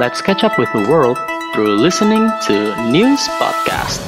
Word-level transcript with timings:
Let's 0.00 0.24
catch 0.24 0.48
up 0.48 0.56
with 0.56 0.72
the 0.72 0.88
world 0.88 1.20
through 1.52 1.76
listening 1.76 2.24
to 2.48 2.72
News 2.88 3.20
Podcast. 3.36 4.00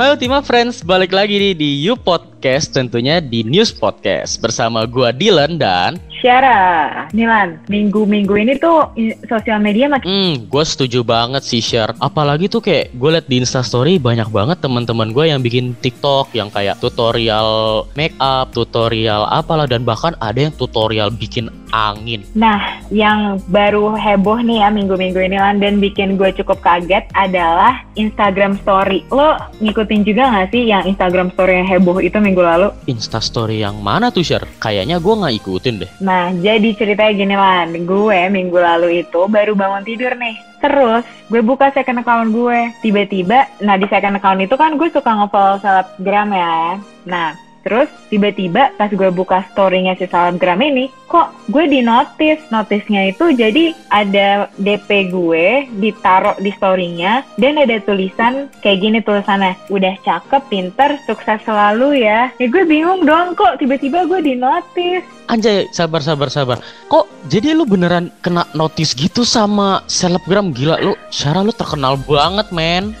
Halo 0.00 0.16
Tima 0.16 0.40
Friends, 0.40 0.80
balik 0.80 1.12
lagi 1.12 1.36
nih 1.36 1.52
di 1.52 1.84
You 1.84 1.92
Podcast, 1.92 2.72
tentunya 2.72 3.20
di 3.20 3.44
News 3.44 3.68
Podcast 3.68 4.40
bersama 4.40 4.88
gua 4.88 5.12
Dylan 5.12 5.60
dan 5.60 6.00
Syara, 6.24 7.04
Nilan, 7.12 7.60
minggu-minggu 7.68 8.32
ini 8.40 8.56
tuh 8.56 8.96
sosial 9.28 9.60
media 9.60 9.92
makin 9.92 10.08
Hmm, 10.08 10.34
gue 10.48 10.64
setuju 10.64 11.04
banget 11.04 11.44
sih 11.44 11.60
share. 11.60 11.92
Apalagi 12.00 12.48
tuh 12.48 12.64
kayak 12.64 12.96
gue 12.96 13.10
liat 13.12 13.28
di 13.28 13.44
Instastory 13.44 14.00
banyak 14.00 14.32
banget 14.32 14.56
teman-teman 14.64 15.12
gue 15.12 15.28
yang 15.28 15.44
bikin 15.44 15.76
TikTok 15.84 16.32
yang 16.32 16.48
kayak 16.48 16.80
tutorial 16.80 17.84
make 17.92 18.16
up, 18.24 18.56
tutorial 18.56 19.28
apalah 19.28 19.68
dan 19.68 19.84
bahkan 19.84 20.16
ada 20.16 20.48
yang 20.48 20.54
tutorial 20.56 21.12
bikin 21.12 21.52
angin. 21.74 22.22
Nah, 22.38 22.80
yang 22.88 23.42
baru 23.50 23.98
heboh 23.98 24.38
nih 24.40 24.62
ya 24.62 24.68
minggu-minggu 24.70 25.18
ini 25.18 25.36
Lan 25.36 25.58
dan 25.58 25.82
bikin 25.82 26.14
gue 26.14 26.30
cukup 26.40 26.62
kaget 26.62 27.04
adalah 27.18 27.82
Instagram 27.98 28.56
Story. 28.62 29.02
Lo 29.10 29.34
ngikutin 29.58 30.06
juga 30.06 30.30
gak 30.30 30.54
sih 30.54 30.70
yang 30.70 30.86
Instagram 30.86 31.34
Story 31.34 31.60
yang 31.60 31.68
heboh 31.68 31.98
itu 31.98 32.16
minggu 32.22 32.40
lalu? 32.40 32.70
Instastory 32.86 33.60
yang 33.66 33.82
mana 33.82 34.14
tuh 34.14 34.22
share? 34.22 34.46
Kayaknya 34.62 35.02
gue 35.02 35.14
nggak 35.18 35.34
ikutin 35.42 35.82
deh. 35.82 35.90
Nah, 35.98 36.13
jadi 36.38 36.68
ceritanya 36.76 37.12
gini 37.14 37.36
Lan, 37.36 37.68
gue 37.86 38.20
minggu 38.30 38.58
lalu 38.58 39.06
itu 39.06 39.20
baru 39.30 39.52
bangun 39.56 39.84
tidur 39.86 40.12
nih. 40.14 40.36
Terus 40.62 41.04
gue 41.28 41.42
buka 41.44 41.72
second 41.72 42.00
account 42.00 42.32
gue. 42.32 42.72
Tiba-tiba, 42.80 43.48
nah 43.60 43.76
di 43.76 43.86
second 43.88 44.16
account 44.16 44.40
itu 44.40 44.54
kan 44.56 44.76
gue 44.80 44.88
suka 44.88 45.10
nge-follow 45.12 45.60
selebgram 45.60 46.30
ya. 46.32 46.80
Nah, 47.04 47.36
Terus 47.64 47.88
tiba-tiba 48.12 48.76
pas 48.76 48.92
gue 48.92 49.08
buka 49.08 49.40
story-nya 49.56 49.96
si 49.96 50.04
selebgram 50.04 50.60
ini, 50.60 50.92
kok 51.08 51.32
gue 51.48 51.64
di 51.64 51.80
notice. 51.80 52.44
Notisnya 52.52 53.08
itu 53.08 53.32
jadi 53.32 53.72
ada 53.88 54.52
DP 54.60 55.08
gue 55.08 55.72
ditaruh 55.80 56.36
di 56.44 56.52
story-nya 56.52 57.24
dan 57.40 57.56
ada 57.56 57.80
tulisan 57.80 58.52
kayak 58.60 58.78
gini 58.84 58.98
tulisannya, 59.00 59.56
udah 59.72 59.96
cakep, 60.04 60.42
pinter, 60.52 61.00
sukses 61.08 61.40
selalu 61.48 62.04
ya. 62.04 62.28
Ya 62.36 62.46
gue 62.52 62.68
bingung 62.68 63.08
dong 63.08 63.32
kok 63.32 63.56
tiba-tiba 63.56 64.04
gue 64.04 64.20
di 64.20 64.36
notice. 64.36 65.08
Anjay, 65.34 65.66
sabar 65.74 65.98
sabar 65.98 66.30
sabar. 66.30 66.62
Kok 66.86 67.26
jadi 67.26 67.58
lu 67.58 67.66
beneran 67.66 68.06
kena 68.22 68.46
notice 68.54 68.94
gitu 68.94 69.26
sama 69.26 69.82
selebgram 69.90 70.54
gila 70.54 70.78
lu? 70.78 70.94
Syara 71.10 71.42
lu 71.42 71.50
terkenal 71.50 71.98
banget, 72.06 72.54
men. 72.54 72.94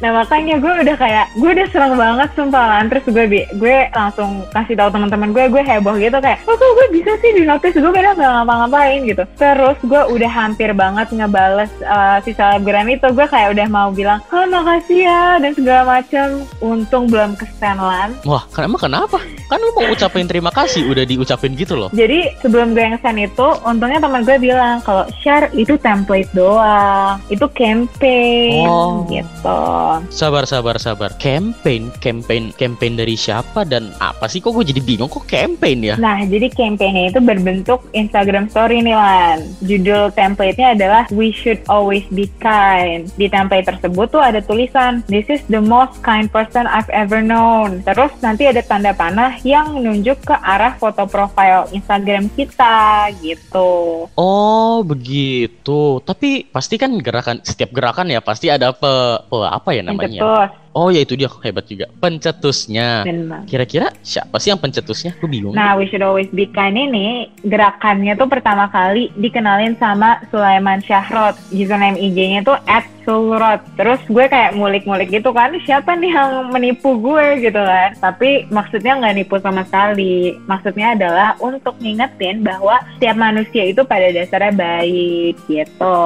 Nah 0.00 0.10
makanya 0.16 0.56
gue 0.56 0.72
udah 0.80 0.96
kayak 0.96 1.26
gue 1.36 1.50
udah 1.52 1.68
seneng 1.68 1.94
banget 2.00 2.28
sumpah 2.32 2.64
lan 2.64 2.88
terus 2.88 3.04
gue 3.04 3.24
gue 3.52 3.76
langsung 3.92 4.48
kasih 4.56 4.74
tahu 4.80 4.88
teman-teman 4.96 5.30
gue 5.36 5.44
gue 5.52 5.62
heboh 5.62 5.96
gitu 6.00 6.16
kayak 6.24 6.40
oh 6.48 6.56
kok 6.56 6.72
gue 6.72 6.86
bisa 6.96 7.12
sih 7.20 7.36
di 7.36 7.44
notice 7.44 7.76
gue 7.76 7.92
padahal 7.92 8.16
nggak 8.16 8.32
ngapa-ngapain 8.40 9.00
gitu. 9.04 9.22
Terus 9.36 9.78
gue 9.84 10.02
udah 10.16 10.30
hampir 10.32 10.72
banget 10.72 11.12
ngebales 11.12 11.72
uh, 11.84 12.16
si 12.24 12.32
selebgram 12.32 12.88
itu. 12.88 13.06
Gue 13.12 13.28
kayak 13.28 13.52
udah 13.52 13.66
mau 13.68 13.88
bilang 13.92 14.24
oh 14.32 14.48
makasih 14.48 15.04
ya 15.04 15.36
dan 15.36 15.52
segala 15.52 16.00
macam 16.00 16.48
untung 16.64 17.04
belum 17.12 17.36
kesan 17.36 17.76
lan 17.76 18.16
wah 18.24 18.44
kan 18.56 18.64
emang 18.64 18.80
kenapa? 18.80 19.20
Kan 19.52 19.60
lu 19.60 19.70
mau 19.76 19.92
ucapin 19.92 20.24
terima 20.24 20.48
kasih 20.48 20.88
udah 20.88 21.04
diucapin 21.04 21.52
gitu 21.52 21.76
loh. 21.76 21.92
Jadi 21.92 22.32
sebelum 22.40 22.72
gue 22.72 22.96
ngesen 22.96 23.20
itu 23.20 23.48
untungnya 23.68 24.00
teman 24.00 24.24
gue 24.24 24.36
bilang 24.40 24.80
kalau 24.80 25.04
share 25.20 25.52
itu 25.52 25.76
template 25.76 26.32
doang. 26.32 27.20
Itu 27.28 27.44
campaign 27.52 28.64
oh. 28.64 29.04
gitu 29.10 29.89
Sabar, 30.12 30.44
sabar, 30.46 30.76
sabar. 30.78 31.10
Campaign, 31.18 31.90
campaign, 31.98 32.54
campaign 32.54 32.94
dari 32.94 33.18
siapa 33.18 33.66
dan 33.66 33.90
apa 33.98 34.30
sih? 34.30 34.38
Kok 34.38 34.54
gue 34.60 34.70
jadi 34.70 34.80
bingung 34.84 35.10
kok 35.10 35.26
campaign 35.26 35.78
ya? 35.82 35.94
Nah, 35.98 36.22
jadi 36.26 36.46
campaignnya 36.52 37.10
itu 37.10 37.20
berbentuk 37.20 37.82
Instagram 37.96 38.46
Story 38.52 38.84
nih, 38.84 38.94
Lan. 38.94 39.38
Judul 39.66 40.14
template-nya 40.14 40.78
adalah 40.78 41.04
We 41.10 41.34
Should 41.34 41.66
Always 41.66 42.06
Be 42.14 42.30
Kind. 42.38 43.10
Di 43.18 43.26
template 43.26 43.66
tersebut 43.66 44.06
tuh 44.14 44.22
ada 44.22 44.38
tulisan 44.44 45.02
This 45.08 45.26
is 45.26 45.42
the 45.48 45.62
most 45.62 45.98
kind 46.06 46.30
person 46.30 46.68
I've 46.68 46.90
ever 46.92 47.24
known. 47.24 47.82
Terus 47.82 48.12
nanti 48.20 48.46
ada 48.46 48.60
tanda 48.62 48.92
panah 48.92 49.38
yang 49.42 49.80
menunjuk 49.80 50.22
ke 50.22 50.34
arah 50.36 50.76
foto 50.76 51.08
profile 51.08 51.66
Instagram 51.72 52.28
kita 52.36 53.08
gitu. 53.24 54.06
Oh, 54.14 54.84
begitu. 54.84 56.02
Tapi 56.04 56.46
pasti 56.50 56.76
kan 56.76 56.94
gerakan 57.00 57.40
setiap 57.42 57.72
gerakan 57.72 58.12
ya 58.12 58.20
pasti 58.20 58.52
ada 58.52 58.74
pe, 58.74 58.92
pe 59.26 59.38
apa 59.46 59.70
ya 59.72 59.79
namanya? 59.82 60.20
Pencetus. 60.20 60.50
Oh 60.70 60.86
ya 60.86 61.02
itu 61.02 61.18
dia 61.18 61.26
hebat 61.42 61.66
juga 61.66 61.90
pencetusnya. 61.98 63.02
Kira-kira 63.50 63.90
siapa 64.06 64.38
sih 64.38 64.54
yang 64.54 64.62
pencetusnya? 64.62 65.18
Gue 65.18 65.26
bingung. 65.26 65.50
Nah, 65.50 65.74
We 65.74 65.90
Should 65.90 66.06
Always 66.06 66.30
Be 66.30 66.46
Kind 66.46 66.78
ini 66.78 67.26
gerakannya 67.42 68.14
tuh 68.14 68.30
pertama 68.30 68.70
kali 68.70 69.10
dikenalin 69.18 69.74
sama 69.82 70.22
Sulaiman 70.30 70.78
Syahrot. 70.78 71.34
Username 71.50 71.98
IG-nya 71.98 72.46
tuh 72.46 72.54
at 72.70 72.86
Sulrot. 73.02 73.66
Terus 73.74 73.98
gue 74.06 74.30
kayak 74.30 74.54
ngulik-ngulik 74.54 75.10
gitu 75.10 75.34
kan, 75.34 75.50
siapa 75.66 75.98
nih 75.98 76.14
yang 76.14 76.54
menipu 76.54 76.94
gue 77.02 77.42
gitu 77.42 77.58
kan. 77.58 77.90
Tapi 77.98 78.46
maksudnya 78.54 78.94
nggak 78.94 79.14
nipu 79.18 79.42
sama 79.42 79.66
sekali. 79.66 80.38
Maksudnya 80.46 80.94
adalah 80.94 81.34
untuk 81.42 81.74
ngingetin 81.82 82.46
bahwa 82.46 82.78
setiap 82.94 83.18
manusia 83.18 83.66
itu 83.66 83.82
pada 83.82 84.14
dasarnya 84.14 84.54
baik 84.54 85.34
gitu. 85.50 85.98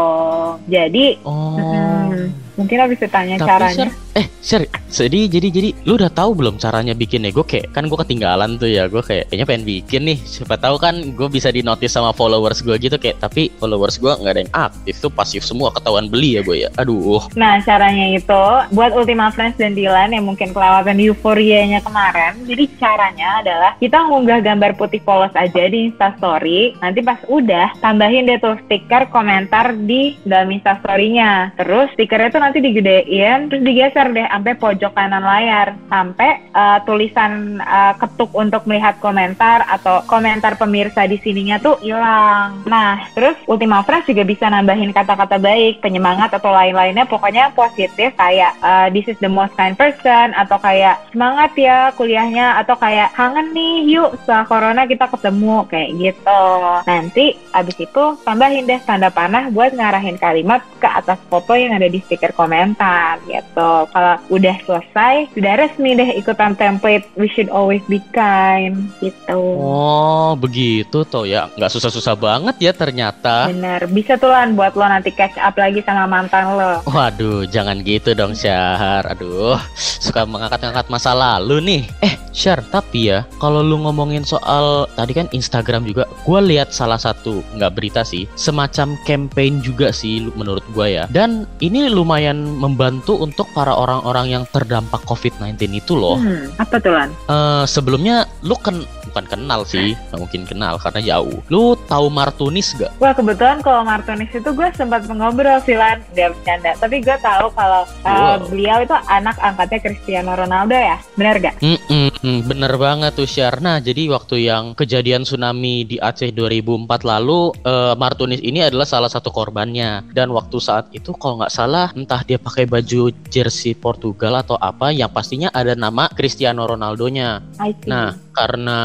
Jadi, 0.72 1.20
oh. 1.28 1.60
hmm, 1.60 2.43
Mungkin 2.54 2.76
lo 2.78 2.86
bisa 2.86 3.06
tanya 3.10 3.36
Tapi, 3.40 3.48
caranya. 3.50 3.74
Sir, 3.74 3.88
eh, 4.14 4.26
Sir, 4.38 4.62
jadi 4.94 5.26
jadi 5.26 5.48
jadi 5.50 5.70
lu 5.90 5.98
udah 5.98 6.12
tahu 6.12 6.38
belum 6.38 6.62
caranya 6.62 6.94
bikinnya? 6.94 7.34
Gue 7.34 7.42
kayak 7.42 7.74
kan 7.74 7.90
gue 7.90 7.98
ketinggalan 7.98 8.62
tuh 8.62 8.70
ya. 8.70 8.86
Gue 8.86 9.02
kayak 9.02 9.26
kayaknya 9.32 9.46
pengen 9.50 9.64
bikin 9.66 10.02
nih. 10.06 10.18
Siapa 10.22 10.54
tahu 10.54 10.78
kan 10.78 10.94
gue 11.18 11.28
bisa 11.32 11.50
di 11.50 11.66
notice 11.66 11.98
sama 11.98 12.14
followers 12.14 12.62
gue 12.62 12.78
gitu 12.78 12.94
kayak 12.94 13.18
tapi 13.18 13.50
followers 13.58 13.98
gue 13.98 14.12
nggak 14.14 14.32
ada 14.38 14.42
yang 14.46 14.54
aktif 14.54 14.94
tuh 15.02 15.10
pasif 15.10 15.42
semua 15.42 15.74
ketahuan 15.74 16.06
beli 16.06 16.38
ya 16.38 16.42
gue 16.46 16.56
ya. 16.62 16.68
Aduh. 16.78 17.26
Nah, 17.34 17.58
caranya 17.66 18.14
itu 18.14 18.44
buat 18.70 18.94
Ultima 18.94 19.34
Friends 19.34 19.58
dan 19.58 19.74
Dylan 19.74 20.14
yang 20.14 20.30
mungkin 20.30 20.54
kelewatan 20.54 21.02
euforianya 21.02 21.82
kemarin. 21.82 22.38
Jadi 22.46 22.70
caranya 22.78 23.42
adalah 23.42 23.72
kita 23.82 23.98
ngunggah 24.06 24.46
gambar 24.46 24.78
putih 24.78 25.02
polos 25.02 25.34
aja 25.34 25.66
di 25.66 25.90
Instastory. 25.90 26.78
Nanti 26.78 27.02
pas 27.02 27.18
udah 27.26 27.74
tambahin 27.82 28.30
deh 28.30 28.38
tuh 28.38 28.54
stiker 28.70 29.10
komentar 29.10 29.74
di 29.74 30.14
dalam 30.22 30.54
Instastory-nya. 30.54 31.50
Terus 31.58 31.90
stikernya 31.98 32.30
tuh 32.30 32.43
nanti 32.44 32.60
digedein 32.60 33.48
terus 33.48 33.64
digeser 33.64 34.12
deh 34.12 34.28
sampai 34.28 34.52
pojok 34.60 34.92
kanan 34.92 35.24
layar 35.24 35.72
sampai 35.88 36.44
uh, 36.52 36.78
tulisan 36.84 37.56
uh, 37.64 37.96
ketuk 37.96 38.28
untuk 38.36 38.68
melihat 38.68 39.00
komentar 39.00 39.64
atau 39.64 40.04
komentar 40.04 40.60
pemirsa 40.60 41.08
di 41.08 41.16
sininya 41.24 41.56
tuh 41.56 41.80
hilang. 41.80 42.60
Nah, 42.68 43.08
terus 43.16 43.40
Ultima 43.48 43.80
Friends 43.80 44.04
juga 44.04 44.28
bisa 44.28 44.52
nambahin 44.52 44.92
kata-kata 44.92 45.40
baik, 45.40 45.80
penyemangat 45.80 46.36
atau 46.36 46.52
lain-lainnya 46.52 47.08
pokoknya 47.08 47.56
positif 47.56 48.12
kayak 48.20 48.52
uh, 48.60 48.92
this 48.92 49.08
is 49.08 49.16
the 49.24 49.30
most 49.30 49.56
kind 49.56 49.72
person 49.80 50.36
atau 50.36 50.60
kayak 50.60 51.00
semangat 51.16 51.56
ya 51.56 51.88
kuliahnya 51.96 52.60
atau 52.60 52.76
kayak 52.76 53.08
kangen 53.16 53.56
nih 53.56 53.88
yuk 53.88 54.12
setelah 54.20 54.44
corona 54.44 54.82
kita 54.84 55.08
ketemu 55.08 55.64
kayak 55.72 55.90
gitu. 55.96 56.44
Nanti 56.84 57.38
abis 57.56 57.76
itu 57.80 58.04
tambahin 58.26 58.68
deh 58.68 58.82
tanda 58.84 59.08
panah 59.08 59.48
buat 59.48 59.72
ngarahin 59.72 60.20
kalimat 60.20 60.60
ke 60.82 60.88
atas 60.90 61.16
foto 61.30 61.56
yang 61.56 61.72
ada 61.78 61.88
di 61.88 62.02
stiker 62.04 62.33
komentar 62.34 63.18
gitu. 63.26 63.88
Kalau 63.90 64.14
udah 64.30 64.56
selesai, 64.66 65.30
sudah 65.34 65.54
resmi 65.58 65.94
deh 65.94 66.10
ikutan 66.18 66.54
template 66.54 67.06
We 67.14 67.30
Should 67.30 67.50
Always 67.50 67.82
Be 67.86 68.02
Kind 68.10 68.90
gitu. 68.98 69.38
Oh, 69.58 70.34
begitu 70.34 71.06
tuh 71.06 71.26
ya. 71.26 71.50
Nggak 71.54 71.72
susah-susah 71.72 72.14
banget 72.18 72.56
ya 72.58 72.72
ternyata. 72.74 73.50
Bener, 73.50 73.86
bisa 73.90 74.18
tuh 74.18 74.32
lan 74.32 74.58
buat 74.58 74.74
lo 74.74 74.86
nanti 74.88 75.14
catch 75.14 75.38
up 75.38 75.54
lagi 75.54 75.84
sama 75.86 76.10
mantan 76.10 76.58
lo. 76.58 76.82
Waduh, 76.88 77.46
jangan 77.46 77.84
gitu 77.86 78.16
dong 78.16 78.34
Syar. 78.34 79.06
Aduh, 79.06 79.60
suka 79.76 80.26
mengangkat-angkat 80.26 80.90
masa 80.90 81.14
lalu 81.14 81.60
nih. 81.60 81.82
Eh, 82.02 82.14
Syar, 82.34 82.64
tapi 82.66 83.14
ya, 83.14 83.28
kalau 83.38 83.62
lu 83.62 83.78
ngomongin 83.84 84.26
soal 84.26 84.90
tadi 84.98 85.14
kan 85.14 85.30
Instagram 85.30 85.86
juga, 85.86 86.08
gue 86.26 86.40
lihat 86.50 86.74
salah 86.74 86.98
satu 86.98 87.44
nggak 87.54 87.72
berita 87.76 88.02
sih, 88.02 88.26
semacam 88.34 88.98
campaign 89.04 89.60
juga 89.60 89.92
sih 89.92 90.26
menurut 90.34 90.64
gue 90.72 90.98
ya. 90.98 91.04
Dan 91.12 91.46
ini 91.60 91.86
lumayan 91.92 92.23
membantu 92.32 93.20
untuk 93.20 93.50
para 93.52 93.76
orang-orang 93.76 94.32
yang 94.32 94.44
terdampak 94.48 95.04
COVID-19 95.04 95.60
itu 95.76 95.92
loh. 95.92 96.16
Hmm, 96.16 96.48
apa 96.56 96.80
tuh 96.80 96.94
Lan? 96.94 97.10
Uh, 97.28 97.66
sebelumnya 97.68 98.24
lu 98.40 98.56
kan 98.56 98.86
bukan 99.10 99.24
kenal 99.28 99.66
sih, 99.68 99.92
nggak 100.10 100.20
mungkin 100.22 100.42
kenal 100.48 100.80
karena 100.80 101.00
jauh. 101.04 101.38
Lu 101.52 101.76
tahu 101.90 102.08
Martunis 102.08 102.72
gak? 102.78 102.94
Wah 103.02 103.12
kebetulan 103.12 103.60
kalau 103.60 103.84
Martunis 103.84 104.30
itu 104.30 104.48
gue 104.48 104.68
sempat 104.78 105.04
mengobrol 105.10 105.58
sih 105.66 105.76
Lan, 105.76 106.00
dia 106.14 106.30
bercanda. 106.30 106.72
Tapi 106.78 107.02
gue 107.04 107.16
tahu 107.20 107.50
kalau 107.52 107.82
uh, 108.06 108.38
wow. 108.38 108.46
beliau 108.48 108.78
itu 108.80 108.96
anak 109.10 109.36
angkatnya 109.42 109.78
Cristiano 109.82 110.32
Ronaldo 110.38 110.74
ya, 110.78 110.96
benar 111.18 111.36
gak? 111.42 111.58
Mm 111.60 111.78
-mm 111.90 112.14
Hmm, 112.24 112.40
bener 112.40 112.72
banget 112.80 113.12
tuh 113.12 113.28
Syar. 113.28 113.60
Nah, 113.60 113.84
jadi 113.84 114.08
waktu 114.08 114.48
yang 114.48 114.72
kejadian 114.72 115.28
tsunami 115.28 115.84
di 115.84 116.00
Aceh 116.00 116.32
2004 116.32 117.04
lalu, 117.04 117.52
uh, 117.68 117.92
Martunis 118.00 118.40
ini 118.40 118.64
adalah 118.64 118.88
salah 118.88 119.12
satu 119.12 119.28
korbannya. 119.28 120.08
Dan 120.08 120.32
waktu 120.32 120.56
saat 120.56 120.88
itu 120.96 121.12
kalau 121.12 121.44
nggak 121.44 121.52
salah, 121.52 121.92
entah 121.92 122.13
dia 122.22 122.38
pakai 122.38 122.70
baju 122.70 123.10
jersey 123.26 123.74
Portugal 123.74 124.38
atau 124.38 124.54
apa, 124.62 124.94
yang 124.94 125.10
pastinya 125.10 125.50
ada 125.50 125.74
nama 125.74 126.06
Cristiano 126.12 126.62
Ronaldo-nya. 126.62 127.42
Nah, 127.90 128.14
karena 128.34 128.78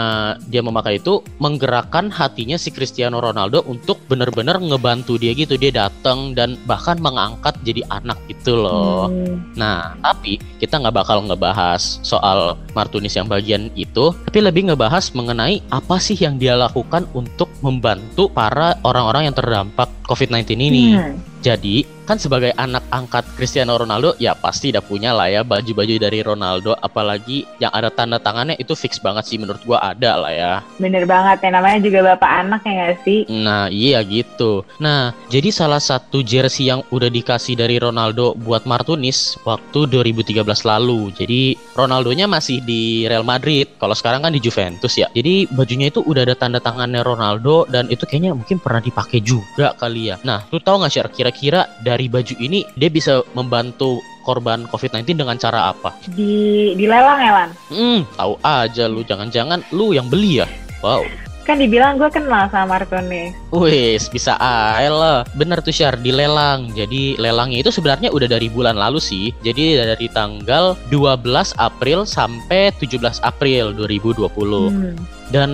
dia 0.46 0.62
memakai 0.62 1.02
itu, 1.02 1.22
menggerakkan 1.42 2.10
hatinya 2.14 2.58
si 2.58 2.74
Cristiano 2.74 3.22
Ronaldo 3.22 3.66
untuk 3.70 4.02
bener-bener 4.10 4.58
ngebantu 4.62 5.18
dia 5.18 5.34
gitu. 5.34 5.58
Dia 5.58 5.74
datang 5.74 6.34
dan 6.38 6.56
bahkan 6.70 7.02
mengangkat 7.02 7.58
jadi 7.66 7.86
anak 7.90 8.18
gitu 8.30 8.56
loh. 8.56 9.10
Hmm. 9.10 9.42
Nah, 9.58 9.98
tapi 10.00 10.38
kita 10.62 10.80
nggak 10.80 10.96
bakal 10.96 11.26
ngebahas 11.26 12.00
soal 12.02 12.56
Martunis 12.78 13.18
yang 13.18 13.28
bagian 13.28 13.74
itu, 13.74 14.14
tapi 14.30 14.40
lebih 14.40 14.70
ngebahas 14.72 15.12
mengenai 15.14 15.60
apa 15.74 15.98
sih 15.98 16.16
yang 16.16 16.38
dia 16.38 16.54
lakukan 16.56 17.10
untuk 17.12 17.50
membantu 17.66 18.30
para 18.32 18.78
orang-orang 18.86 19.28
yang 19.28 19.36
terdampak 19.36 19.90
COVID-19 20.08 20.56
ini. 20.56 20.86
Hmm. 20.96 21.29
Jadi, 21.40 21.88
kan 22.04 22.18
sebagai 22.18 22.52
anak 22.58 22.84
angkat 22.90 23.22
Cristiano 23.38 23.78
Ronaldo, 23.78 24.18
ya 24.18 24.34
pasti 24.34 24.74
udah 24.74 24.82
punya 24.82 25.14
lah 25.14 25.30
ya 25.30 25.46
baju-baju 25.46 25.96
dari 26.02 26.20
Ronaldo, 26.26 26.74
apalagi 26.82 27.46
yang 27.62 27.70
ada 27.70 27.94
tanda 27.94 28.18
tangannya 28.18 28.58
itu 28.58 28.74
fix 28.74 28.98
banget 28.98 29.30
sih 29.30 29.38
menurut 29.38 29.62
gua 29.64 29.94
ada 29.94 30.18
lah 30.18 30.34
ya. 30.34 30.54
Bener 30.82 31.06
banget 31.06 31.46
ya, 31.46 31.50
namanya 31.54 31.80
juga 31.86 32.00
bapak 32.12 32.32
anak 32.44 32.62
ya 32.66 32.74
gak 32.74 32.98
sih? 33.06 33.20
Nah, 33.30 33.70
iya 33.70 34.02
gitu. 34.02 34.66
Nah, 34.82 35.14
jadi 35.30 35.54
salah 35.54 35.78
satu 35.78 36.26
jersey 36.26 36.68
yang 36.74 36.82
udah 36.90 37.08
dikasih 37.14 37.54
dari 37.54 37.78
Ronaldo 37.78 38.34
buat 38.36 38.66
Martunis 38.66 39.38
waktu 39.46 39.86
2013 39.88 40.66
lalu. 40.66 41.14
Jadi, 41.14 41.54
Ronaldonya 41.78 42.26
masih 42.26 42.60
di 42.66 43.06
Real 43.06 43.24
Madrid, 43.24 43.70
kalau 43.78 43.94
sekarang 43.94 44.26
kan 44.26 44.34
di 44.34 44.42
Juventus 44.42 44.98
ya. 44.98 45.08
Jadi, 45.14 45.46
bajunya 45.54 45.94
itu 45.94 46.02
udah 46.04 46.26
ada 46.26 46.36
tanda 46.36 46.60
tangannya 46.60 47.06
Ronaldo 47.06 47.70
dan 47.70 47.86
itu 47.88 48.04
kayaknya 48.10 48.34
mungkin 48.34 48.58
pernah 48.58 48.82
dipakai 48.82 49.22
juga 49.22 49.78
kali 49.78 50.10
ya. 50.10 50.18
Nah, 50.26 50.44
lu 50.50 50.58
tau 50.58 50.82
gak 50.82 50.90
sih 50.90 51.00
kira-kira 51.30 51.70
dari 51.86 52.10
baju 52.10 52.34
ini 52.42 52.66
dia 52.74 52.90
bisa 52.90 53.22
membantu 53.38 54.02
korban 54.26 54.66
COVID-19 54.70 55.22
dengan 55.26 55.38
cara 55.38 55.70
apa? 55.74 55.94
Di 56.14 56.74
dilelang 56.74 57.20
ya, 57.22 57.32
Lan? 57.34 57.50
Hmm, 57.70 58.00
tahu 58.18 58.34
aja 58.42 58.86
lu. 58.86 59.02
Jangan-jangan 59.06 59.62
lu 59.74 59.94
yang 59.94 60.10
beli 60.10 60.42
ya? 60.42 60.48
Wow. 60.82 61.06
Kan 61.50 61.58
dibilang 61.58 61.98
gue 61.98 62.10
kenal 62.14 62.46
sama 62.54 62.78
nih. 62.86 63.34
Wih, 63.50 63.98
bisa 64.14 64.38
aja 64.38 64.90
lah. 64.94 65.26
Bener 65.34 65.58
tuh 65.66 65.74
Syar, 65.74 65.98
dilelang. 65.98 66.70
Jadi 66.78 67.18
lelangnya 67.18 67.66
itu 67.66 67.74
sebenarnya 67.74 68.14
udah 68.14 68.30
dari 68.30 68.54
bulan 68.54 68.78
lalu 68.78 69.02
sih. 69.02 69.34
Jadi 69.42 69.82
dari 69.82 70.06
tanggal 70.14 70.78
12 70.94 71.58
April 71.58 72.06
sampai 72.06 72.70
17 72.78 73.18
April 73.26 73.74
2020. 73.74 74.30
Hmm. 74.30 74.94
Dan 75.30 75.50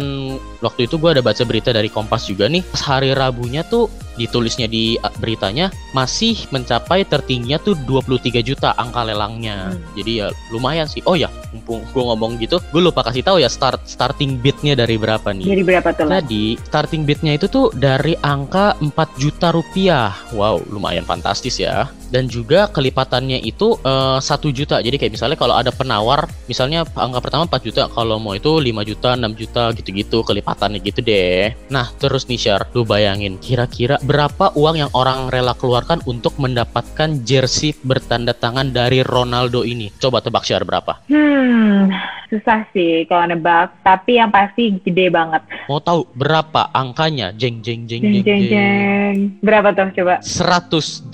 waktu 0.63 0.87
itu 0.87 0.95
gue 0.95 1.11
ada 1.11 1.21
baca 1.21 1.43
berita 1.43 1.75
dari 1.75 1.91
Kompas 1.91 2.25
juga 2.31 2.47
nih 2.47 2.63
pas 2.63 2.81
hari 2.81 3.11
Rabunya 3.11 3.61
tuh 3.67 3.91
ditulisnya 4.15 4.71
di 4.71 4.95
uh, 5.03 5.11
beritanya 5.19 5.67
masih 5.91 6.39
mencapai 6.49 7.03
tertingginya 7.03 7.59
tuh 7.59 7.75
23 7.83 8.39
juta 8.41 8.71
angka 8.79 9.03
lelangnya. 9.03 9.75
Hmm. 9.75 9.83
jadi 9.99 10.11
ya 10.15 10.27
lumayan 10.49 10.87
sih. 10.87 11.03
Oh 11.03 11.19
ya 11.19 11.27
mumpung 11.51 11.83
gue 11.91 12.03
ngomong 12.03 12.39
gitu 12.39 12.59
gue 12.71 12.81
lupa 12.81 13.03
kasih 13.03 13.23
tahu 13.23 13.39
ya 13.43 13.51
start 13.51 13.83
starting 13.87 14.39
bidnya 14.39 14.73
dari 14.73 14.95
berapa 14.95 15.35
nih. 15.35 15.45
Dari 15.45 15.63
berapa 15.63 15.89
tuh 15.91 16.07
jadi 16.07 16.45
starting 16.63 17.03
bidnya 17.03 17.35
itu 17.35 17.51
tuh 17.51 17.69
dari 17.75 18.15
angka 18.23 18.79
4 18.79 19.21
juta 19.21 19.51
rupiah. 19.51 20.15
Wow 20.31 20.63
lumayan 20.71 21.03
fantastis 21.03 21.59
ya. 21.59 21.91
Dan 22.09 22.31
juga 22.31 22.71
kelipatannya 22.71 23.43
itu 23.43 23.75
eh, 23.83 24.17
satu 24.23 24.47
uh, 24.47 24.53
juta. 24.55 24.79
Jadi 24.79 24.95
kayak 24.95 25.19
misalnya 25.19 25.35
kalau 25.35 25.59
ada 25.59 25.73
penawar 25.75 26.31
misalnya 26.47 26.87
angka 26.95 27.19
pertama 27.19 27.43
4 27.51 27.67
juta 27.67 27.83
kalau 27.91 28.15
mau 28.23 28.31
itu 28.31 28.47
5 28.47 28.71
juta 28.87 29.19
6 29.19 29.35
juta 29.35 29.64
gitu-gitu 29.73 30.21
kelipatannya 30.21 30.83
gitu 30.83 30.99
deh. 31.01 31.55
Nah 31.71 31.89
terus 31.97 32.29
nih 32.29 32.37
Syar 32.37 32.69
lu 32.75 32.85
bayangin 32.85 33.39
kira-kira 33.39 33.97
berapa 34.03 34.53
uang 34.53 34.75
yang 34.85 34.91
orang 34.93 35.31
rela 35.31 35.57
keluarkan 35.57 36.03
untuk 36.05 36.37
mendapatkan 36.37 37.25
jersey 37.25 37.73
bertanda 37.81 38.35
tangan 38.35 38.69
dari 38.69 39.01
Ronaldo 39.01 39.65
ini? 39.65 39.89
Coba 39.97 40.21
tebak 40.21 40.45
Syar 40.45 40.67
berapa? 40.67 41.07
Hmm 41.09 41.89
susah 42.29 42.65
sih 42.73 43.05
kalau 43.05 43.29
nebak 43.29 43.71
tapi 43.85 44.17
yang 44.17 44.33
pasti 44.33 44.81
gede 44.81 45.13
banget. 45.13 45.41
Mau 45.69 45.79
tahu 45.79 46.09
berapa 46.17 46.73
angkanya? 46.73 47.31
Jeng 47.35 47.61
jeng 47.61 47.85
jeng 47.85 48.01
jeng 48.01 48.13
jeng, 48.19 48.25
jeng. 48.25 48.41
jeng. 48.49 49.15
berapa 49.39 49.71
tuh 49.71 49.93
coba? 50.01 50.19
180 50.19 51.13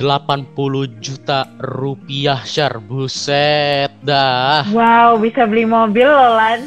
juta 1.03 1.45
rupiah 1.59 2.41
Syar 2.47 2.79
buset 2.79 3.91
dah. 4.01 4.65
Wow 4.71 5.19
bisa 5.19 5.45
beli 5.45 5.67
mobil 5.67 6.07
loh 6.07 6.33
Lan. 6.39 6.65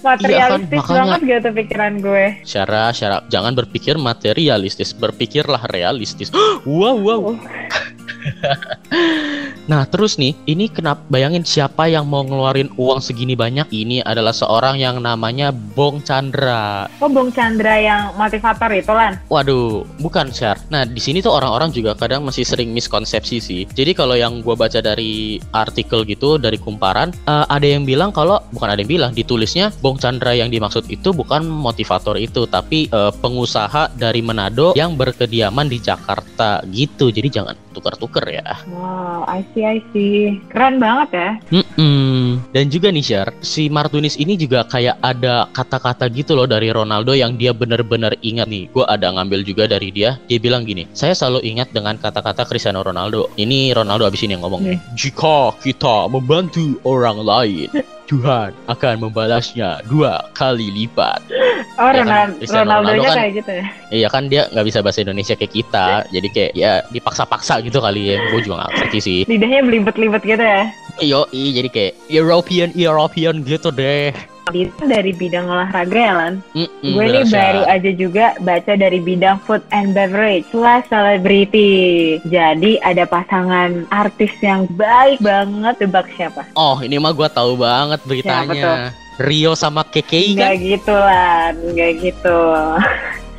Materialistis 0.00 0.80
iya 0.86 0.86
kan, 0.86 0.95
banget. 0.96 1.20
Gitu 1.28 1.48
pikiran 1.52 1.92
gue. 2.00 2.24
Syara 2.46 2.88
Syara 2.96 3.20
jangan 3.28 3.52
berpikir 3.52 4.00
materialistis. 4.00 4.96
Berpikirlah 4.96 5.68
realistis. 5.68 6.32
Wow 6.66 6.98
wow. 6.98 7.20
Oh. 7.30 7.36
nah 9.66 9.82
terus 9.86 10.16
nih, 10.16 10.32
ini 10.46 10.70
kenapa 10.70 11.02
bayangin 11.10 11.42
siapa 11.42 11.90
yang 11.90 12.06
mau 12.06 12.22
ngeluarin 12.22 12.70
uang 12.78 13.02
segini 13.02 13.34
banyak? 13.34 13.68
Ini 13.70 14.06
adalah 14.06 14.32
seorang 14.32 14.78
yang 14.78 15.02
namanya 15.02 15.50
Bong 15.50 16.02
Chandra. 16.06 16.86
Oh 17.02 17.10
Bong 17.10 17.34
Chandra 17.34 17.76
yang 17.78 18.14
motivator 18.14 18.70
itu 18.72 18.94
lan? 18.94 19.18
Waduh, 19.26 19.84
bukan 19.98 20.30
Syar. 20.30 20.56
Nah 20.70 20.86
di 20.86 21.02
sini 21.02 21.18
tuh 21.18 21.34
orang-orang 21.34 21.74
juga 21.74 21.98
kadang 21.98 22.24
masih 22.24 22.46
sering 22.46 22.70
miskonsepsi 22.70 23.36
sih. 23.42 23.62
Jadi 23.74 23.92
kalau 23.92 24.14
yang 24.14 24.40
gue 24.40 24.54
baca 24.54 24.78
dari 24.78 25.42
artikel 25.50 26.06
gitu, 26.06 26.38
dari 26.38 26.56
kumparan, 26.56 27.10
uh, 27.26 27.44
ada 27.50 27.66
yang 27.66 27.82
bilang 27.82 28.14
kalau 28.14 28.38
bukan 28.54 28.72
ada 28.72 28.80
yang 28.80 28.90
bilang, 28.90 29.10
ditulisnya 29.12 29.74
Bong 29.82 29.98
Chandra 29.98 30.32
yang 30.32 30.48
dimaksud 30.48 30.86
itu 30.88 31.10
bukan 31.10 31.42
motivator 31.44 32.14
itu, 32.16 32.46
tapi 32.46 32.86
uh, 32.94 33.10
pengusaha 33.10 33.92
dari 33.98 34.22
Manado 34.22 34.72
yang 34.78 34.94
berkediaman 34.94 35.66
di 35.66 35.82
Jakarta 35.82 36.62
gitu. 36.70 37.10
Jadi 37.10 37.28
jangan 37.28 37.65
tukar-tukar 37.76 38.24
ya. 38.24 38.56
Wow, 38.72 39.28
I 39.28 39.44
see, 39.52 39.68
I 39.68 39.84
see. 39.92 40.40
Keren 40.48 40.80
banget 40.80 41.08
ya. 41.12 41.30
Mm-mm. 41.60 42.40
Dan 42.56 42.72
juga 42.72 42.88
nih 42.88 43.04
Syar, 43.04 43.28
si 43.44 43.68
Martunis 43.68 44.16
ini 44.16 44.40
juga 44.40 44.64
kayak 44.64 44.96
ada 45.04 45.44
kata-kata 45.52 46.08
gitu 46.08 46.32
loh 46.32 46.48
dari 46.48 46.72
Ronaldo 46.72 47.12
yang 47.12 47.36
dia 47.36 47.52
bener-bener 47.52 48.16
ingat 48.24 48.48
nih. 48.48 48.72
Gue 48.72 48.88
ada 48.88 49.12
ngambil 49.12 49.44
juga 49.44 49.68
dari 49.68 49.92
dia. 49.92 50.16
Dia 50.24 50.40
bilang 50.40 50.64
gini, 50.64 50.88
saya 50.96 51.12
selalu 51.12 51.44
ingat 51.44 51.76
dengan 51.76 52.00
kata-kata 52.00 52.48
Cristiano 52.48 52.80
Ronaldo. 52.80 53.28
Ini 53.36 53.76
Ronaldo 53.76 54.08
abis 54.08 54.24
ini 54.24 54.32
yang 54.32 54.48
ngomong. 54.48 54.64
Hmm. 54.64 54.80
Jika 54.96 55.52
kita 55.60 56.08
membantu 56.08 56.80
orang 56.88 57.20
lain, 57.20 57.68
Tuhan 58.06 58.54
akan 58.70 58.94
membalasnya 59.02 59.82
dua 59.90 60.30
kali 60.32 60.70
lipat. 60.70 61.20
Oh, 61.76 61.92
ya 61.92 62.02
Ronald, 62.02 62.08
kan, 62.08 62.28
Ronaldo, 62.48 62.88
Ronaldo 62.88 63.02
kan, 63.04 63.16
kayak 63.20 63.32
gitu 63.36 63.50
ya? 63.52 63.66
Iya 63.92 64.08
kan 64.08 64.22
dia 64.32 64.42
nggak 64.48 64.66
bisa 64.66 64.78
bahasa 64.80 65.04
Indonesia 65.04 65.34
kayak 65.36 65.52
kita, 65.52 65.86
jadi 66.08 66.28
kayak 66.32 66.52
ya 66.56 66.72
dipaksa-paksa 66.88 67.60
gitu 67.60 67.78
kali 67.84 68.16
ya. 68.16 68.16
Gue 68.32 68.40
juga 68.40 68.64
nggak 68.64 68.72
ngerti 68.80 68.98
sih. 69.04 69.20
Lidahnya 69.28 69.60
belibet-libet 69.60 70.22
gitu 70.24 70.40
ya? 70.40 70.64
Iyo, 70.96 71.28
iya 71.36 71.50
jadi 71.60 71.68
kayak 71.68 71.92
European 72.08 72.68
European 72.72 73.44
gitu 73.44 73.68
deh 73.68 74.16
itu 74.54 74.86
dari 74.86 75.10
bidang 75.10 75.50
olahraga 75.50 75.98
ya 75.98 76.14
Lan. 76.14 76.34
Mm 76.54 76.68
-mm, 76.70 76.92
gue 76.94 77.04
ini 77.10 77.22
baru 77.26 77.62
aja 77.66 77.90
juga 77.90 78.26
baca 78.38 78.72
dari 78.78 79.02
bidang 79.02 79.42
food 79.42 79.62
and 79.74 79.90
beverage 79.90 80.46
plus 80.54 80.86
celebrity. 80.86 82.16
Jadi 82.30 82.78
ada 82.86 83.02
pasangan 83.08 83.90
artis 83.90 84.30
yang 84.38 84.70
baik 84.78 85.18
banget 85.18 85.74
tebak 85.82 86.06
siapa? 86.14 86.46
Oh 86.54 86.78
ini 86.78 86.94
mah 87.02 87.10
gue 87.10 87.26
tahu 87.26 87.58
banget 87.58 87.98
beritanya. 88.06 88.94
Rio 89.16 89.56
sama 89.56 89.84
Keke 89.88 90.36
kan? 90.36 90.52
Gak 90.52 90.56
gitu 90.60 90.94
Lan, 90.94 91.54
gak 91.72 91.92
gitu. 92.00 92.40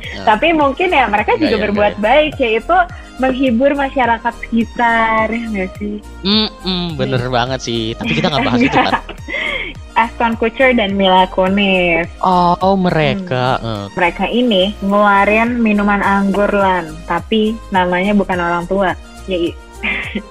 Ya. 0.08 0.24
Tapi 0.24 0.56
mungkin 0.56 0.88
ya 0.90 1.04
mereka 1.06 1.36
juga 1.36 1.56
ya, 1.60 1.62
berbuat 1.68 1.94
ya. 1.98 2.02
baik 2.02 2.34
yaitu 2.40 2.76
menghibur 3.18 3.74
masyarakat 3.74 4.34
sekitar 4.46 5.26
ya 5.26 5.44
nggak 5.50 5.70
sih? 5.76 5.98
Mm 6.22 6.48
-mm, 6.48 6.84
bener 6.94 7.22
hmm. 7.26 7.34
banget 7.34 7.60
sih. 7.60 7.92
Tapi 7.98 8.16
kita 8.16 8.30
nggak 8.30 8.46
bahas 8.46 8.62
itu 8.62 8.78
kan. 8.78 8.94
Aston 9.98 10.38
Kutcher 10.38 10.70
dan 10.78 10.94
Mila 10.94 11.26
Kunis. 11.26 12.06
Oh, 12.22 12.54
oh 12.62 12.78
mereka. 12.78 13.58
Hmm. 13.58 13.66
Uh. 13.66 13.84
Mereka 13.98 14.30
ini 14.30 14.70
ngeluarin 14.78 15.58
minuman 15.58 15.98
anggur 15.98 16.48
lan, 16.54 16.94
tapi 17.10 17.58
namanya 17.74 18.14
bukan 18.14 18.38
orang 18.38 18.64
tua. 18.70 18.94
Ya, 19.26 19.50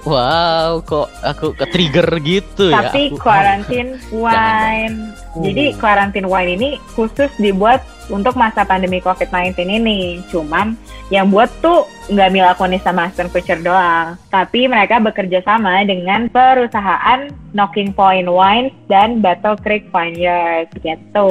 wow, 0.06 0.80
kok 0.82 1.08
aku 1.22 1.52
ke 1.54 1.64
trigger 1.70 2.08
gitu 2.24 2.70
ya? 2.72 2.88
Tapi 2.88 3.14
quarantine 3.16 4.00
wine. 4.24 5.12
Jadi 5.38 5.64
quarantine 5.78 6.28
wine 6.28 6.50
ini 6.58 6.70
khusus 6.96 7.30
dibuat 7.38 7.84
untuk 8.08 8.34
masa 8.34 8.64
pandemi 8.64 8.98
COVID-19 9.04 9.54
ini. 9.68 10.24
Cuman 10.32 10.74
yang 11.08 11.32
buat 11.32 11.48
tuh 11.64 11.88
nggak 12.08 12.30
Mila 12.32 12.52
Kunis 12.56 12.84
sama 12.84 13.08
Aston 13.08 13.28
Kutcher 13.32 13.60
doang, 13.60 14.16
tapi 14.32 14.68
mereka 14.68 15.00
bekerja 15.00 15.44
sama 15.44 15.84
dengan 15.84 16.28
perusahaan 16.32 17.28
Knocking 17.52 17.92
Point 17.92 18.28
Wines 18.28 18.72
dan 18.88 19.20
Battle 19.20 19.56
Creek 19.60 19.88
Vineyards 19.92 20.72
gitu. 20.80 21.30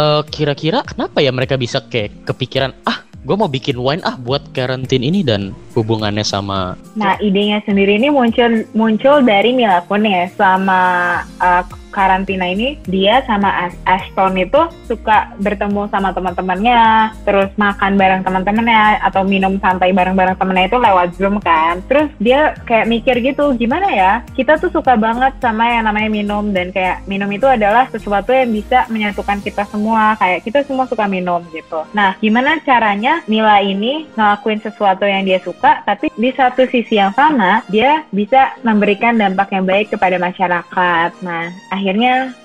Uh, 0.00 0.22
kira-kira 0.28 0.84
kenapa 0.84 1.20
ya 1.20 1.32
mereka 1.32 1.56
bisa 1.60 1.80
kayak 1.88 2.24
kepikiran 2.28 2.72
ah 2.88 3.04
gue 3.22 3.36
mau 3.38 3.46
bikin 3.46 3.78
wine 3.78 4.02
ah 4.02 4.18
buat 4.18 4.42
karantin 4.50 5.06
ini 5.06 5.22
dan 5.22 5.54
hubungannya 5.78 6.26
sama 6.26 6.74
nah 6.98 7.14
idenya 7.22 7.62
sendiri 7.62 7.94
ini 7.94 8.10
muncul 8.10 8.66
muncul 8.74 9.22
dari 9.22 9.54
Mila 9.54 9.86
Kunis 9.86 10.34
sama 10.34 11.22
uh, 11.38 11.62
karantina 11.92 12.48
ini 12.48 12.80
dia 12.88 13.20
sama 13.28 13.70
Ashton 13.84 14.40
itu 14.40 14.60
suka 14.88 15.36
bertemu 15.38 15.86
sama 15.92 16.16
teman-temannya, 16.16 17.12
terus 17.28 17.52
makan 17.60 18.00
bareng 18.00 18.24
teman-temannya 18.24 19.04
atau 19.04 19.22
minum 19.22 19.60
santai 19.60 19.92
bareng-bareng 19.92 20.40
temennya 20.40 20.72
itu 20.72 20.78
lewat 20.80 21.08
Zoom 21.20 21.36
kan. 21.38 21.84
Terus 21.86 22.08
dia 22.16 22.56
kayak 22.64 22.88
mikir 22.88 23.20
gitu, 23.20 23.52
gimana 23.60 23.92
ya? 23.92 24.12
Kita 24.32 24.56
tuh 24.56 24.72
suka 24.72 24.96
banget 24.96 25.36
sama 25.44 25.68
yang 25.68 25.84
namanya 25.84 26.08
minum 26.08 26.50
dan 26.56 26.72
kayak 26.72 27.04
minum 27.04 27.28
itu 27.28 27.44
adalah 27.44 27.86
sesuatu 27.92 28.32
yang 28.32 28.48
bisa 28.48 28.88
menyatukan 28.88 29.44
kita 29.44 29.68
semua. 29.68 30.16
Kayak 30.16 30.40
kita 30.48 30.60
semua 30.64 30.88
suka 30.88 31.04
minum 31.04 31.44
gitu. 31.52 31.84
Nah, 31.92 32.16
gimana 32.18 32.56
caranya 32.64 33.20
Mila 33.28 33.60
ini 33.60 34.08
ngelakuin 34.16 34.64
sesuatu 34.64 35.04
yang 35.04 35.28
dia 35.28 35.38
suka, 35.44 35.84
tapi 35.84 36.08
di 36.16 36.30
satu 36.32 36.64
sisi 36.64 36.96
yang 36.96 37.12
sama 37.12 37.60
dia 37.68 38.06
bisa 38.14 38.56
memberikan 38.64 39.18
dampak 39.18 39.52
yang 39.52 39.68
baik 39.68 39.92
kepada 39.92 40.16
masyarakat. 40.16 41.10
Nah, 41.20 41.52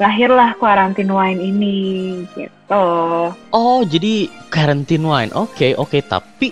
lahirlah 0.01 0.57
quarantine 0.57 1.13
wine 1.13 1.41
ini 1.41 1.77
gitu. 2.33 2.85
Oh, 3.33 3.79
jadi 3.85 4.27
quarantine 4.49 5.05
wine. 5.05 5.31
Oke, 5.37 5.53
okay, 5.53 5.71
oke, 5.77 5.89
okay. 5.93 6.01
tapi 6.01 6.47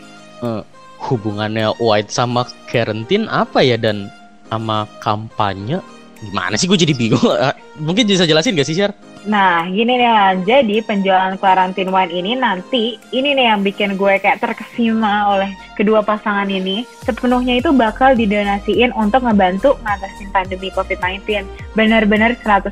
uh, 0.45 0.61
hubungannya 1.05 1.73
white 1.77 2.09
sama 2.09 2.45
quarantine 2.69 3.29
apa 3.29 3.61
ya 3.61 3.77
dan 3.77 4.09
sama 4.49 4.85
kampanye 5.01 5.81
gimana 6.21 6.55
sih 6.55 6.65
gue 6.65 6.79
jadi 6.79 6.93
bingung 6.95 7.21
mungkin 7.85 8.07
bisa 8.07 8.25
jelasin 8.25 8.55
gak 8.55 8.67
sih 8.67 8.77
share 8.77 8.95
Nah, 9.25 9.65
gini 9.69 9.97
nih 9.97 10.09
lah. 10.09 10.33
Jadi 10.41 10.81
penjualan 10.85 11.33
quarantine 11.41 11.89
wine 11.89 12.13
ini 12.13 12.31
nanti 12.37 13.01
ini 13.09 13.33
nih 13.33 13.53
yang 13.53 13.61
bikin 13.65 13.97
gue 13.97 14.21
kayak 14.21 14.41
terkesima 14.41 15.33
oleh 15.33 15.51
kedua 15.73 16.05
pasangan 16.05 16.47
ini. 16.47 16.85
Sepenuhnya 17.03 17.57
itu 17.57 17.73
bakal 17.73 18.13
didonasiin 18.13 18.93
untuk 18.93 19.25
ngebantu 19.25 19.77
ngatasin 19.81 20.29
pandemi 20.29 20.69
COVID-19. 20.71 21.45
Benar-benar 21.73 22.37
100% 22.39 22.71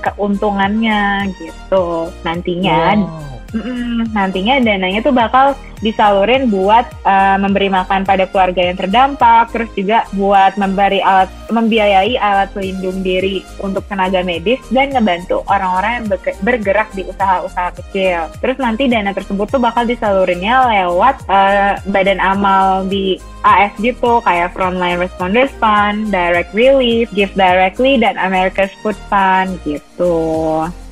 keuntungannya 0.00 1.30
gitu. 1.36 2.08
Nantinya 2.24 2.96
wow 2.96 3.29
Mm-mm, 3.50 4.14
nantinya 4.14 4.62
dananya 4.62 5.02
tuh 5.02 5.10
bakal 5.10 5.58
disalurin 5.80 6.52
buat 6.52 6.86
uh, 7.08 7.40
memberi 7.40 7.72
makan 7.72 8.04
pada 8.04 8.28
keluarga 8.28 8.68
yang 8.68 8.76
terdampak, 8.76 9.50
terus 9.50 9.70
juga 9.72 10.04
buat 10.14 10.54
memberi 10.60 11.00
alat, 11.00 11.32
membiayai 11.48 12.20
alat 12.20 12.52
pelindung 12.52 13.00
diri 13.00 13.42
untuk 13.64 13.82
tenaga 13.88 14.20
medis 14.20 14.60
dan 14.68 14.92
ngebantu 14.92 15.42
orang-orang 15.48 16.04
yang 16.04 16.06
bergerak 16.44 16.88
di 16.92 17.02
usaha-usaha 17.08 17.70
kecil. 17.80 18.28
Terus 18.38 18.56
nanti 18.60 18.86
dana 18.86 19.10
tersebut 19.16 19.48
tuh 19.48 19.60
bakal 19.60 19.88
disalurinnya 19.88 20.68
lewat 20.68 21.24
uh, 21.26 21.80
badan 21.88 22.20
amal 22.20 22.84
di 22.86 23.16
AS 23.40 23.72
gitu 23.80 24.20
kayak 24.20 24.52
Frontline 24.52 25.00
Responders 25.00 25.50
Fund, 25.56 26.12
Direct 26.12 26.52
Relief, 26.52 27.08
Give 27.16 27.32
Directly, 27.32 27.96
dan 27.96 28.20
America's 28.20 28.70
Food 28.84 29.00
Fund 29.08 29.56
gitu. 29.64 30.12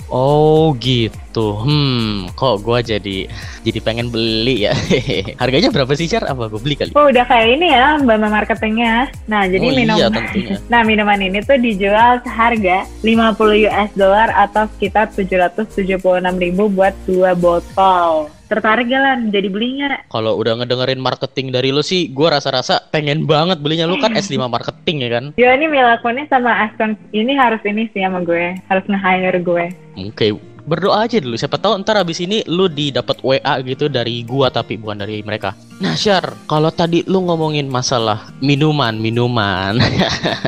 Oh 0.09 0.73
gitu. 0.81 1.28
Hmm, 1.64 2.30
kok 2.35 2.62
gua 2.62 2.85
jadi 2.85 3.28
jadi 3.68 3.78
pengen 3.85 4.09
beli 4.09 4.64
ya. 4.64 4.73
Harganya 5.42 5.68
berapa 5.68 5.92
sih, 5.92 6.09
Char? 6.09 6.25
Apa 6.25 6.49
gue 6.49 6.61
beli 6.61 6.75
kali? 6.78 6.92
Oh, 6.97 7.12
udah 7.12 7.25
kayak 7.28 7.61
ini 7.61 7.68
ya, 7.68 8.00
Mbak 8.00 8.18
marketingnya. 8.33 9.12
Nah, 9.28 9.45
jadi 9.45 9.66
oh, 9.66 9.75
minum 9.76 9.97
iya, 10.00 10.09
tentunya. 10.09 10.57
Nah, 10.73 10.80
minuman 10.85 11.21
ini 11.21 11.45
tuh 11.45 11.61
dijual 11.61 12.21
seharga 12.25 12.88
50 13.04 13.68
US 13.68 13.90
dollar 13.92 14.33
atau 14.33 14.64
sekitar 14.76 15.12
776 15.12 16.00
ribu 16.40 16.73
buat 16.73 16.95
dua 17.04 17.37
botol 17.37 18.33
tertarik 18.49 18.88
gak 18.88 19.02
lan 19.04 19.28
jadi 19.28 19.49
belinya 19.52 20.00
kalau 20.09 20.40
udah 20.40 20.57
ngedengerin 20.57 21.04
marketing 21.04 21.52
dari 21.52 21.68
lo 21.68 21.85
sih 21.85 22.09
gue 22.09 22.28
rasa-rasa 22.33 22.80
pengen 22.88 23.28
banget 23.28 23.61
belinya 23.61 23.85
lo 23.85 24.00
kan 24.00 24.16
S5 24.16 24.40
marketing 24.49 25.04
ya 25.04 25.11
kan 25.21 25.25
ya 25.37 25.52
ini 25.52 25.68
Milakonnya 25.68 26.25
sama 26.33 26.64
Aston 26.64 26.97
ini 27.12 27.37
harus 27.37 27.61
ini 27.68 27.92
sih 27.92 28.00
sama 28.00 28.25
gue 28.25 28.57
harus 28.73 28.85
nge-hire 28.88 29.40
gue 29.45 29.64
oke 30.00 30.16
okay. 30.16 30.33
Berdoa 30.69 31.09
aja 31.09 31.17
dulu 31.17 31.41
siapa 31.41 31.57
tahu 31.57 31.81
ntar 31.81 32.05
abis 32.05 32.21
ini 32.21 32.45
lu 32.45 32.69
didapat 32.69 33.25
WA 33.25 33.55
gitu 33.65 33.89
dari 33.89 34.21
gua 34.29 34.53
tapi 34.53 34.77
bukan 34.77 35.03
dari 35.03 35.25
mereka 35.25 35.57
nah 35.81 35.97
Syar 35.97 36.37
kalau 36.45 36.69
tadi 36.69 37.03
lu 37.09 37.25
ngomongin 37.25 37.67
masalah 37.73 38.29
minuman 38.45 39.01
minuman 39.01 39.81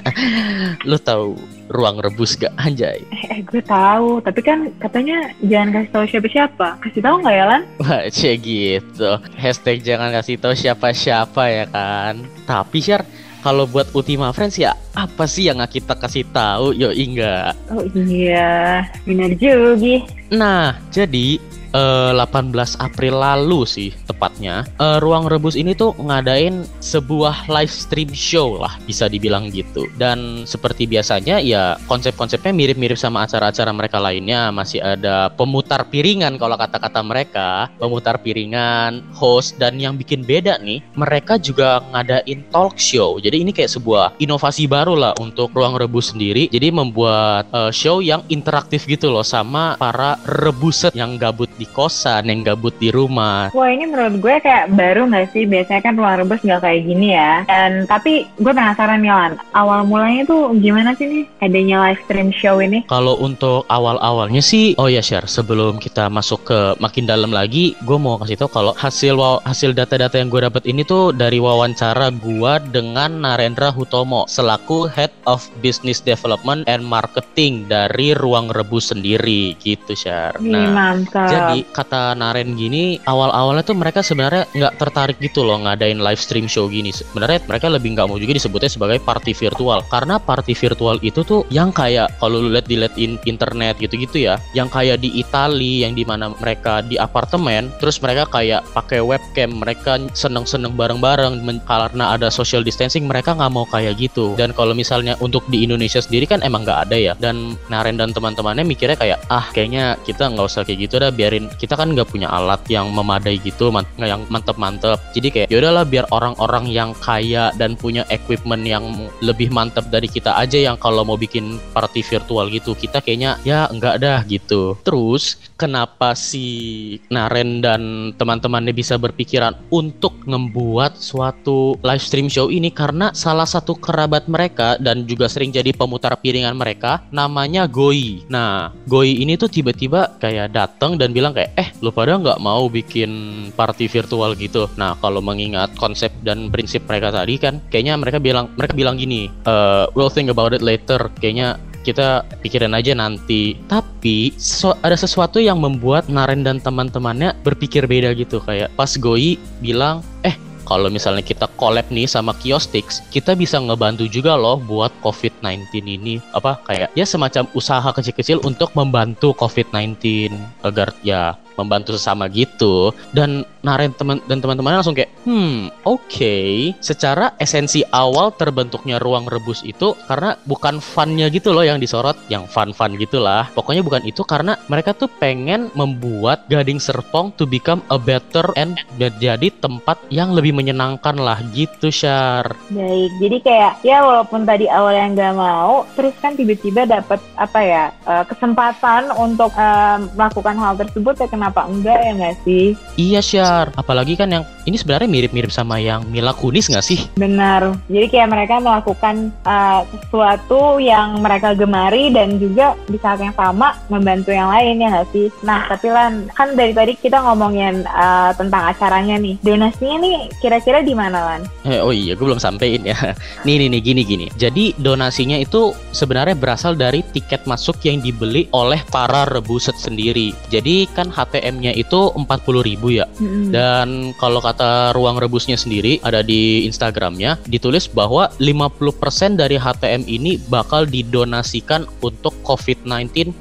lu 0.89 1.01
tahu 1.01 1.35
ruang 1.71 2.03
rebus 2.03 2.35
gak 2.35 2.51
anjay? 2.59 2.99
Eh, 3.15 3.39
eh 3.39 3.41
gue 3.47 3.63
tahu, 3.63 4.19
tapi 4.27 4.43
kan 4.43 4.75
katanya 4.83 5.31
jangan 5.39 5.71
kasih 5.71 5.91
tahu 5.95 6.05
siapa-siapa. 6.11 6.69
Kasih 6.83 7.01
tahu 7.01 7.15
nggak 7.23 7.37
ya 7.39 7.45
Lan? 7.47 7.63
Wah, 7.79 8.03
cie 8.11 8.35
gitu. 8.43 9.11
Hashtag 9.39 9.87
jangan 9.87 10.11
kasih 10.11 10.37
tahu 10.43 10.53
siapa-siapa 10.59 11.43
ya 11.47 11.65
kan. 11.71 12.27
Tapi 12.45 12.79
Syar, 12.83 13.07
kalau 13.41 13.65
buat 13.65 13.89
Ultima 13.97 14.33
Friends 14.33 14.61
ya 14.61 14.77
apa 14.93 15.25
sih 15.25 15.49
yang 15.49 15.61
kita 15.65 15.97
kasih 15.97 16.29
tahu? 16.33 16.77
Yo 16.77 16.93
enggak. 16.93 17.57
Oh 17.73 17.85
iya, 17.97 18.85
benar 19.09 19.33
juga. 19.37 20.05
Nah, 20.31 20.77
jadi 20.93 21.41
uh, 21.75 22.13
eh, 22.13 22.27
18 22.27 22.79
April 22.81 23.15
lalu 23.21 23.67
sih 23.67 23.91
tepatnya. 24.07 24.67
Uh, 24.79 24.99
Ruang 25.03 25.27
Rebus 25.31 25.55
ini 25.55 25.75
tuh 25.75 25.95
ngadain 25.99 26.67
sebuah 26.83 27.51
live 27.51 27.71
stream 27.71 28.11
show 28.15 28.59
lah 28.59 28.77
bisa 28.87 29.07
dibilang 29.07 29.51
gitu. 29.51 29.87
Dan 29.99 30.45
seperti 30.47 30.87
biasanya 30.87 31.39
ya 31.43 31.79
konsep-konsepnya 31.87 32.51
mirip-mirip 32.55 32.99
sama 32.99 33.27
acara-acara 33.27 33.71
mereka 33.71 33.99
lainnya. 34.03 34.51
Masih 34.51 34.83
ada 34.83 35.31
pemutar 35.35 35.87
piringan 35.89 36.37
kalau 36.41 36.59
kata-kata 36.59 37.01
mereka. 37.05 37.71
Pemutar 37.79 38.19
piringan 38.21 39.03
host 39.15 39.59
dan 39.59 39.79
yang 39.79 39.95
bikin 39.97 40.23
beda 40.27 40.59
nih 40.63 40.83
mereka 40.97 41.37
juga 41.39 41.83
ngadain 41.93 42.43
talk 42.51 42.77
show. 42.77 43.19
Jadi 43.21 43.43
ini 43.47 43.51
kayak 43.55 43.71
sebuah 43.71 44.19
inovasi 44.19 44.67
baru 44.67 44.97
lah 44.97 45.13
untuk 45.23 45.53
Ruang 45.55 45.79
Rebus 45.79 46.13
sendiri. 46.13 46.51
Jadi 46.51 46.73
membuat 46.73 47.47
uh, 47.55 47.73
show 47.73 48.03
yang 48.03 48.25
interaktif 48.33 48.87
gitu 48.89 49.13
loh 49.13 49.25
sama 49.25 49.77
para 49.77 50.17
rebuset 50.27 50.93
yang 50.97 51.21
gabut 51.21 51.49
di 51.61 51.69
kosan, 51.69 52.33
yang 52.33 52.41
gabut 52.41 52.73
di 52.81 52.89
rumah. 52.89 53.53
Wah 53.53 53.69
ini 53.69 53.85
menurut 53.85 54.17
gue 54.17 54.41
kayak 54.41 54.73
baru 54.73 55.05
nggak 55.13 55.37
sih? 55.37 55.45
Biasanya 55.45 55.85
kan 55.85 55.95
ruang 56.01 56.25
rebus 56.25 56.41
nggak 56.41 56.65
kayak 56.65 56.81
gini 56.89 57.13
ya. 57.13 57.45
Dan 57.45 57.85
tapi 57.85 58.25
gue 58.41 58.53
penasaran 58.57 59.05
nih 59.05 59.13
Lan, 59.13 59.33
awal 59.53 59.85
mulanya 59.85 60.25
tuh 60.25 60.55
gimana 60.57 60.97
sih 60.97 61.05
nih 61.05 61.25
adanya 61.45 61.77
live 61.85 62.01
stream 62.09 62.33
show 62.33 62.63
ini? 62.63 62.87
Kalau 62.89 63.21
untuk 63.21 63.69
awal-awalnya 63.69 64.41
sih, 64.41 64.73
oh 64.81 64.89
ya 64.89 65.05
share 65.05 65.29
sebelum 65.29 65.77
kita 65.77 66.09
masuk 66.09 66.47
ke 66.47 66.59
makin 66.81 67.05
dalam 67.05 67.35
lagi, 67.35 67.77
gue 67.85 67.99
mau 67.99 68.17
kasih 68.23 68.41
tau 68.41 68.51
kalau 68.51 68.73
hasil 68.79 69.19
hasil 69.43 69.75
data-data 69.75 70.17
yang 70.17 70.31
gue 70.31 70.47
dapat 70.47 70.65
ini 70.71 70.87
tuh 70.87 71.11
dari 71.11 71.43
wawancara 71.43 72.15
gue 72.15 72.53
dengan 72.71 73.27
Narendra 73.27 73.75
Hutomo 73.75 74.31
selaku 74.31 74.87
Head 74.87 75.11
of 75.27 75.45
Business 75.59 75.99
Development 75.99 76.63
and 76.71 76.87
Marketing 76.87 77.67
dari 77.67 78.15
Ruang 78.15 78.55
Rebus 78.55 78.95
sendiri 78.95 79.59
gitu 79.59 79.93
share. 79.99 80.39
Nah, 80.39 80.71
mantap 80.71 81.27
jadi 81.27 81.50
kata 81.71 82.15
Naren 82.17 82.55
gini 82.55 82.99
awal-awalnya 83.05 83.65
tuh 83.65 83.77
mereka 83.79 84.01
sebenarnya 84.05 84.47
nggak 84.51 84.75
tertarik 84.79 85.17
gitu 85.23 85.47
loh 85.47 85.63
ngadain 85.63 86.01
live 86.01 86.21
stream 86.21 86.47
show 86.51 86.67
gini. 86.67 86.91
Sebenarnya 86.91 87.43
mereka 87.47 87.67
lebih 87.71 87.95
nggak 87.95 88.07
mau 88.09 88.19
juga 88.19 88.37
disebutnya 88.37 88.71
sebagai 88.71 88.99
party 89.03 89.33
virtual. 89.33 89.83
Karena 89.89 90.19
party 90.21 90.53
virtual 90.53 90.97
itu 91.01 91.23
tuh 91.25 91.47
yang 91.49 91.71
kayak 91.71 92.13
kalau 92.19 92.43
lu 92.43 92.53
lihat 92.53 92.67
di 92.69 92.77
lihat 92.81 92.95
in 92.99 93.17
internet 93.25 93.79
gitu-gitu 93.79 94.27
ya 94.29 94.37
yang 94.53 94.69
kayak 94.69 95.01
di 95.01 95.23
Itali 95.23 95.87
yang 95.87 95.95
di 95.97 96.05
mana 96.05 96.33
mereka 96.37 96.85
di 96.85 96.99
apartemen 96.99 97.73
terus 97.79 98.03
mereka 98.03 98.27
kayak 98.29 98.67
pakai 98.77 99.01
webcam 99.01 99.51
mereka 99.57 99.97
seneng-seneng 100.13 100.75
bareng-bareng 100.75 101.41
karena 101.65 102.15
ada 102.15 102.29
social 102.29 102.61
distancing 102.67 103.07
mereka 103.07 103.33
nggak 103.33 103.53
mau 103.53 103.65
kayak 103.69 103.97
gitu. 103.97 104.35
Dan 104.37 104.53
kalau 104.53 104.75
misalnya 104.77 105.17
untuk 105.23 105.47
di 105.49 105.65
Indonesia 105.65 106.03
sendiri 106.03 106.27
kan 106.27 106.43
emang 106.43 106.67
nggak 106.67 106.91
ada 106.91 106.97
ya. 106.97 107.13
Dan 107.17 107.57
Naren 107.73 107.97
dan 107.97 108.11
teman-temannya 108.11 108.67
mikirnya 108.67 108.99
kayak 108.99 109.19
ah 109.31 109.47
kayaknya 109.55 109.97
kita 110.05 110.29
nggak 110.29 110.47
usah 110.47 110.63
kayak 110.67 110.91
gitu 110.91 111.01
dah 111.01 111.13
biarin 111.15 111.40
kita 111.57 111.79
kan 111.79 111.97
nggak 111.97 112.11
punya 112.11 112.29
alat 112.29 112.61
yang 112.69 112.91
memadai 112.91 113.41
gitu 113.41 113.71
man 113.73 113.87
yang 113.97 114.27
mantep-mantep. 114.29 114.99
Jadi 115.17 115.29
kayak 115.31 115.49
yaudahlah 115.49 115.87
biar 115.87 116.05
orang-orang 116.11 116.69
yang 116.69 116.91
kaya 116.99 117.55
dan 117.57 117.79
punya 117.79 118.05
equipment 118.13 118.67
yang 118.67 118.85
lebih 119.25 119.49
mantep 119.55 119.87
dari 119.89 120.11
kita 120.11 120.37
aja 120.37 120.59
yang 120.59 120.77
kalau 120.77 121.07
mau 121.07 121.17
bikin 121.17 121.57
party 121.73 122.03
virtual 122.05 122.51
gitu 122.51 122.75
kita 122.75 123.01
kayaknya 123.01 123.41
ya 123.47 123.71
enggak 123.71 124.03
dah 124.03 124.21
gitu. 124.27 124.77
Terus 124.83 125.39
kenapa 125.57 126.17
si 126.17 126.99
Naren 127.13 127.61
dan 127.63 128.13
teman-temannya 128.17 128.73
bisa 128.73 128.97
berpikiran 128.97 129.57
untuk 129.71 130.17
membuat 130.25 130.97
suatu 130.97 131.77
live 131.85 132.03
stream 132.03 132.27
show 132.33 132.49
ini? 132.49 132.73
Karena 132.73 133.13
salah 133.13 133.47
satu 133.47 133.77
kerabat 133.77 134.27
mereka 134.27 134.81
dan 134.81 135.05
juga 135.05 135.29
sering 135.29 135.53
jadi 135.53 135.71
pemutar 135.77 136.17
piringan 136.19 136.57
mereka 136.57 137.05
namanya 137.13 137.69
Goi. 137.69 138.25
Nah, 138.33 138.73
Goi 138.89 139.21
ini 139.21 139.37
tuh 139.37 139.53
tiba-tiba 139.53 140.17
kayak 140.19 140.57
datang 140.57 140.97
dan 140.97 141.13
bilang 141.13 141.30
kayak 141.33 141.51
eh 141.57 141.69
lu 141.81 141.91
pada 141.95 142.17
nggak 142.17 142.39
mau 142.43 142.67
bikin 142.67 143.11
party 143.55 143.87
virtual 143.87 144.35
gitu? 144.37 144.67
Nah 144.77 144.97
kalau 144.99 145.23
mengingat 145.23 145.73
konsep 145.77 146.11
dan 146.27 146.49
prinsip 146.49 146.85
mereka 146.87 147.15
tadi 147.15 147.39
kan 147.41 147.59
kayaknya 147.69 147.97
mereka 147.97 148.19
bilang 148.19 148.53
mereka 148.55 148.75
bilang 148.77 148.97
gini 149.01 149.31
uh, 149.47 149.89
we'll 149.97 150.13
think 150.13 150.29
about 150.29 150.53
it 150.53 150.63
later. 150.65 151.11
Kayaknya 151.19 151.59
kita 151.81 152.29
pikirin 152.45 152.77
aja 152.77 152.93
nanti. 152.93 153.57
Tapi 153.69 154.37
so, 154.37 154.77
ada 154.85 154.97
sesuatu 154.97 155.41
yang 155.41 155.61
membuat 155.61 156.13
Naren 156.13 156.45
dan 156.45 156.61
teman-temannya 156.61 157.37
berpikir 157.41 157.89
beda 157.89 158.13
gitu. 158.17 158.41
Kayak 158.45 158.73
pas 158.77 158.93
Goi 159.01 159.41
bilang, 159.65 160.05
"Eh, 160.21 160.37
kalau 160.69 160.89
misalnya 160.93 161.25
kita 161.25 161.51
collab 161.59 161.87
nih 161.91 162.07
sama 162.07 162.37
Kiostix, 162.39 163.03
kita 163.11 163.35
bisa 163.35 163.59
ngebantu 163.59 164.07
juga 164.07 164.37
loh 164.39 164.61
buat 164.61 164.93
COVID-19 165.05 165.67
ini. 165.85 166.23
Apa 166.33 166.61
kayak 166.65 166.95
ya 166.95 167.05
semacam 167.05 167.49
usaha 167.57 167.89
kecil-kecil 167.91 168.41
untuk 168.47 168.73
membantu 168.73 169.35
COVID-19 169.37 170.31
agar 170.65 170.95
ya 171.05 171.37
membantu 171.61 171.93
sesama 171.97 172.27
gitu. 172.33 172.97
Dan 173.13 173.45
Naren 173.61 173.93
teman 173.93 174.25
dan 174.25 174.41
teman-temannya 174.41 174.81
langsung 174.81 174.97
kayak 174.97 175.13
hmm 175.29 175.69
oke. 175.85 176.09
Okay. 176.11 176.73
secara 176.81 177.37
esensi 177.37 177.85
awal 177.93 178.33
terbentuknya 178.35 178.97
ruang 178.97 179.29
rebus 179.29 179.61
itu 179.63 179.93
karena 180.09 180.33
bukan 180.49 180.81
funnya 180.81 181.29
gitu 181.29 181.53
loh 181.53 181.61
yang 181.61 181.77
disorot 181.77 182.17
yang 182.33 182.49
fun-fun 182.49 182.97
gitulah. 182.97 183.47
Pokoknya 183.53 183.85
bukan 183.85 184.03
itu 184.09 184.25
karena 184.25 184.57
mereka 184.73 184.97
tuh 184.97 185.13
pengen 185.21 185.69
membuat 185.77 186.49
Gading 186.49 186.81
Serpong 186.81 187.37
to 187.37 187.45
become 187.45 187.85
a 187.93 187.99
better 188.01 188.49
and 188.57 188.81
menjadi 188.97 189.51
tempat 189.61 189.99
yang 190.09 190.31
lebih 190.33 190.55
menyenangkan 190.55 191.19
lah 191.19 191.43
gitu 191.51 191.91
Syar 191.91 192.55
baik 192.71 193.11
jadi 193.19 193.37
kayak 193.43 193.73
ya 193.83 193.99
walaupun 194.07 194.47
tadi 194.47 194.71
awal 194.71 194.95
yang 194.95 195.19
nggak 195.19 195.35
mau 195.35 195.83
terus 195.99 196.15
kan 196.23 196.39
tiba-tiba 196.39 196.87
dapat 196.87 197.19
apa 197.35 197.59
ya 197.61 197.85
uh, 198.07 198.23
kesempatan 198.25 199.11
untuk 199.19 199.51
uh, 199.59 199.99
melakukan 200.15 200.57
hal 200.57 200.79
tersebut 200.79 201.15
ya 201.19 201.29
kenapa 201.29 201.50
apa 201.51 201.67
enggak 201.67 201.99
ya 201.99 202.13
nggak 202.17 202.37
sih? 202.47 202.67
Iya 202.97 203.21
Syar, 203.21 203.67
apalagi 203.75 204.15
kan 204.15 204.31
yang 204.31 204.45
ini 204.69 204.77
sebenarnya 204.79 205.11
mirip-mirip 205.11 205.51
sama 205.51 205.83
yang 205.83 206.07
Mila 206.09 206.31
Kunis 206.37 206.71
nggak 206.71 206.87
sih? 206.87 207.01
Benar, 207.19 207.75
jadi 207.91 208.07
kayak 208.07 208.29
mereka 208.31 208.55
melakukan 208.63 209.35
uh, 209.43 209.83
sesuatu 209.91 210.79
yang 210.79 211.19
mereka 211.19 211.57
gemari 211.59 212.13
dan 212.15 212.39
juga 212.39 212.79
di 212.87 212.97
saat 213.01 213.19
yang 213.19 213.35
sama 213.35 213.75
membantu 213.91 214.31
yang 214.31 214.49
lain 214.49 214.81
ya 214.81 214.89
nggak 214.95 215.11
sih? 215.11 215.27
Nah 215.43 215.67
tapi 215.67 215.91
Lan, 215.91 216.31
kan 216.39 216.55
dari 216.55 216.71
tadi 216.71 216.95
kita 216.95 217.19
ngomongin 217.19 217.83
uh, 217.91 218.31
tentang 218.39 218.71
acaranya 218.71 219.19
nih, 219.19 219.35
donasinya 219.43 219.97
nih 220.01 220.31
kira-kira 220.39 220.87
di 220.87 220.95
mana 220.95 221.19
Lan? 221.19 221.41
Eh, 221.67 221.83
oh 221.83 221.91
iya, 221.91 222.15
gue 222.15 222.27
belum 222.27 222.39
sampein 222.39 222.87
ya. 222.87 222.97
nih 223.47 223.67
nih 223.67 223.69
nih 223.75 223.83
gini 223.83 224.03
gini. 224.07 224.27
Jadi 224.39 224.77
donasinya 224.79 225.35
itu 225.37 225.75
sebenarnya 225.91 226.39
berasal 226.39 226.79
dari 226.79 227.03
tiket 227.11 227.45
masuk 227.49 227.83
yang 227.83 227.99
dibeli 227.99 228.47
oleh 228.55 228.79
para 228.91 229.27
rebuset 229.27 229.75
sendiri. 229.75 230.33
Jadi 230.53 230.87
kan 230.95 231.11
HT 231.11 231.30
HTM-nya 231.31 231.71
itu 231.79 232.11
40 232.11 232.27
ribu 232.67 232.91
ya. 232.91 233.07
Mm-hmm. 233.07 233.55
Dan 233.55 233.89
kalau 234.19 234.43
kata 234.43 234.91
ruang 234.99 235.23
rebusnya 235.23 235.55
sendiri 235.55 236.03
ada 236.03 236.27
di 236.27 236.67
Instagramnya 236.67 237.39
ditulis 237.47 237.87
bahwa 237.87 238.27
50% 238.43 239.39
dari 239.39 239.55
HTM 239.55 240.11
ini 240.11 240.43
bakal 240.51 240.91
didonasikan 240.91 241.87
untuk 242.03 242.35
COVID-19, 242.43 243.39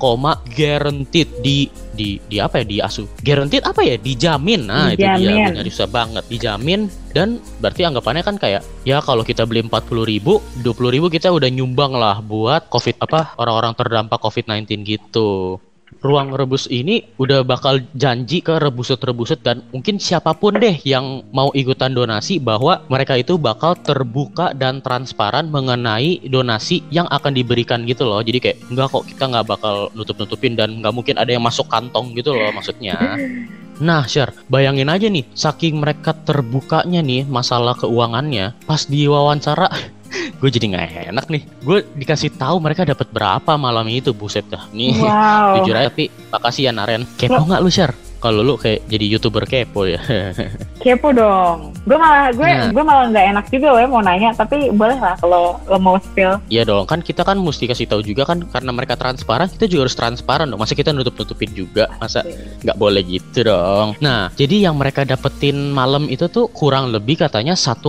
guaranteed 0.53 1.29
di 1.41 1.65
di 1.99 2.15
di 2.31 2.37
apa 2.39 2.63
ya 2.63 2.65
di 2.69 2.77
asu? 2.79 3.03
Guaranteed 3.19 3.65
apa 3.65 3.81
ya? 3.83 3.99
Dijamin. 3.99 4.71
Nah 4.71 4.95
dijamin. 4.95 5.19
itu 5.19 5.19
dia. 5.19 5.47
Benar 5.51 5.65
susah 5.67 5.89
banget. 5.89 6.23
Dijamin. 6.31 6.87
Dan 7.11 7.41
berarti 7.59 7.83
anggapannya 7.83 8.23
kan 8.23 8.37
kayak 8.37 8.61
ya 8.85 9.01
kalau 9.01 9.25
kita 9.25 9.43
beli 9.43 9.65
40 9.65 10.05
ribu 10.05 10.39
20 10.61 10.93
ribu 10.93 11.09
kita 11.09 11.33
udah 11.33 11.49
nyumbang 11.49 11.97
lah 11.97 12.21
buat 12.21 12.69
covid 12.69 13.01
apa 13.01 13.33
orang-orang 13.41 13.73
terdampak 13.73 14.21
covid 14.21 14.45
19 14.45 14.85
gitu 14.85 15.57
ruang 15.99 16.31
rebus 16.31 16.69
ini 16.71 17.03
udah 17.19 17.43
bakal 17.43 17.81
janji 17.97 18.39
ke 18.39 18.55
rebuset-rebuset 18.61 19.41
dan 19.43 19.65
mungkin 19.73 19.99
siapa 19.99 20.31
pun 20.37 20.55
deh 20.55 20.77
yang 20.85 21.25
mau 21.33 21.51
ikutan 21.51 21.91
donasi 21.91 22.39
bahwa 22.39 22.85
mereka 22.87 23.19
itu 23.19 23.35
bakal 23.35 23.75
terbuka 23.75 24.55
dan 24.55 24.79
transparan 24.79 25.51
mengenai 25.51 26.23
donasi 26.29 26.85
yang 26.93 27.09
akan 27.11 27.35
diberikan 27.35 27.83
gitu 27.83 28.07
loh. 28.07 28.21
Jadi 28.23 28.39
kayak 28.39 28.57
enggak 28.71 28.87
kok 28.93 29.05
kita 29.09 29.23
nggak 29.27 29.47
bakal 29.49 29.75
nutup-nutupin 29.97 30.53
dan 30.55 30.79
nggak 30.79 30.93
mungkin 30.95 31.15
ada 31.19 31.29
yang 31.33 31.43
masuk 31.43 31.67
kantong 31.67 32.15
gitu 32.15 32.31
loh 32.31 32.49
maksudnya. 32.55 32.95
Nah, 33.79 34.03
Sher, 34.03 34.35
bayangin 34.51 34.91
aja 34.91 35.07
nih, 35.07 35.23
saking 35.31 35.79
mereka 35.79 36.11
terbukanya 36.11 36.99
nih 36.99 37.23
masalah 37.23 37.71
keuangannya, 37.79 38.51
pas 38.67 38.83
di 38.83 39.07
wawancara 39.07 39.71
gue 40.39 40.49
jadi 40.51 40.65
nggak 40.75 41.15
enak 41.15 41.25
nih. 41.31 41.43
Gue 41.63 41.87
dikasih 41.95 42.35
tahu 42.35 42.59
mereka 42.59 42.83
dapat 42.83 43.07
berapa 43.11 43.55
malam 43.55 43.87
itu 43.87 44.11
buset 44.11 44.43
dah. 44.51 44.67
Nih 44.75 44.99
wow. 44.99 45.63
jujur 45.63 45.75
aja 45.79 45.87
tapi 45.87 46.11
makasih 46.31 46.67
ya 46.67 46.71
Naren. 46.75 47.07
Kepo 47.15 47.39
nggak 47.47 47.63
lu 47.63 47.71
share 47.71 48.08
kalau 48.19 48.43
lu 48.43 48.59
kayak 48.59 48.83
jadi 48.91 49.05
youtuber 49.15 49.47
kepo 49.47 49.87
ya. 49.87 49.99
Kepo 50.83 51.11
dong. 51.11 51.75
Gue 51.83 51.99
malah 51.99 52.31
gue 52.31 52.47
nah. 52.47 52.71
gue 52.71 52.83
malah 52.83 53.05
nggak 53.11 53.25
enak 53.35 53.45
juga 53.51 53.67
loh 53.75 53.87
mau 53.91 53.99
nanya 53.99 54.31
tapi 54.31 54.71
boleh 54.71 54.95
lah 54.95 55.15
kalau 55.19 55.59
lo 55.67 55.77
mau 55.79 55.99
spill. 55.99 56.39
Iya 56.47 56.63
dong 56.67 56.87
kan 56.87 57.03
kita 57.03 57.27
kan 57.27 57.35
mesti 57.35 57.67
kasih 57.67 57.87
tahu 57.87 57.99
juga 57.99 58.23
kan 58.23 58.43
karena 58.47 58.71
mereka 58.71 58.95
transparan 58.95 59.51
kita 59.51 59.67
juga 59.67 59.87
harus 59.87 59.97
transparan 59.99 60.47
dong. 60.47 60.59
Masa 60.59 60.75
kita 60.75 60.95
nutup 60.95 61.19
nutupin 61.19 61.51
juga? 61.51 61.91
Masa 61.99 62.23
nggak 62.63 62.77
boleh 62.79 63.03
gitu 63.03 63.43
dong? 63.47 63.99
Nah 63.99 64.31
jadi 64.39 64.71
yang 64.71 64.79
mereka 64.79 65.03
dapetin 65.03 65.75
malam 65.75 66.07
itu 66.07 66.31
tuh 66.31 66.47
kurang 66.51 66.95
lebih 66.95 67.19
katanya 67.19 67.55
1,6 67.59 67.83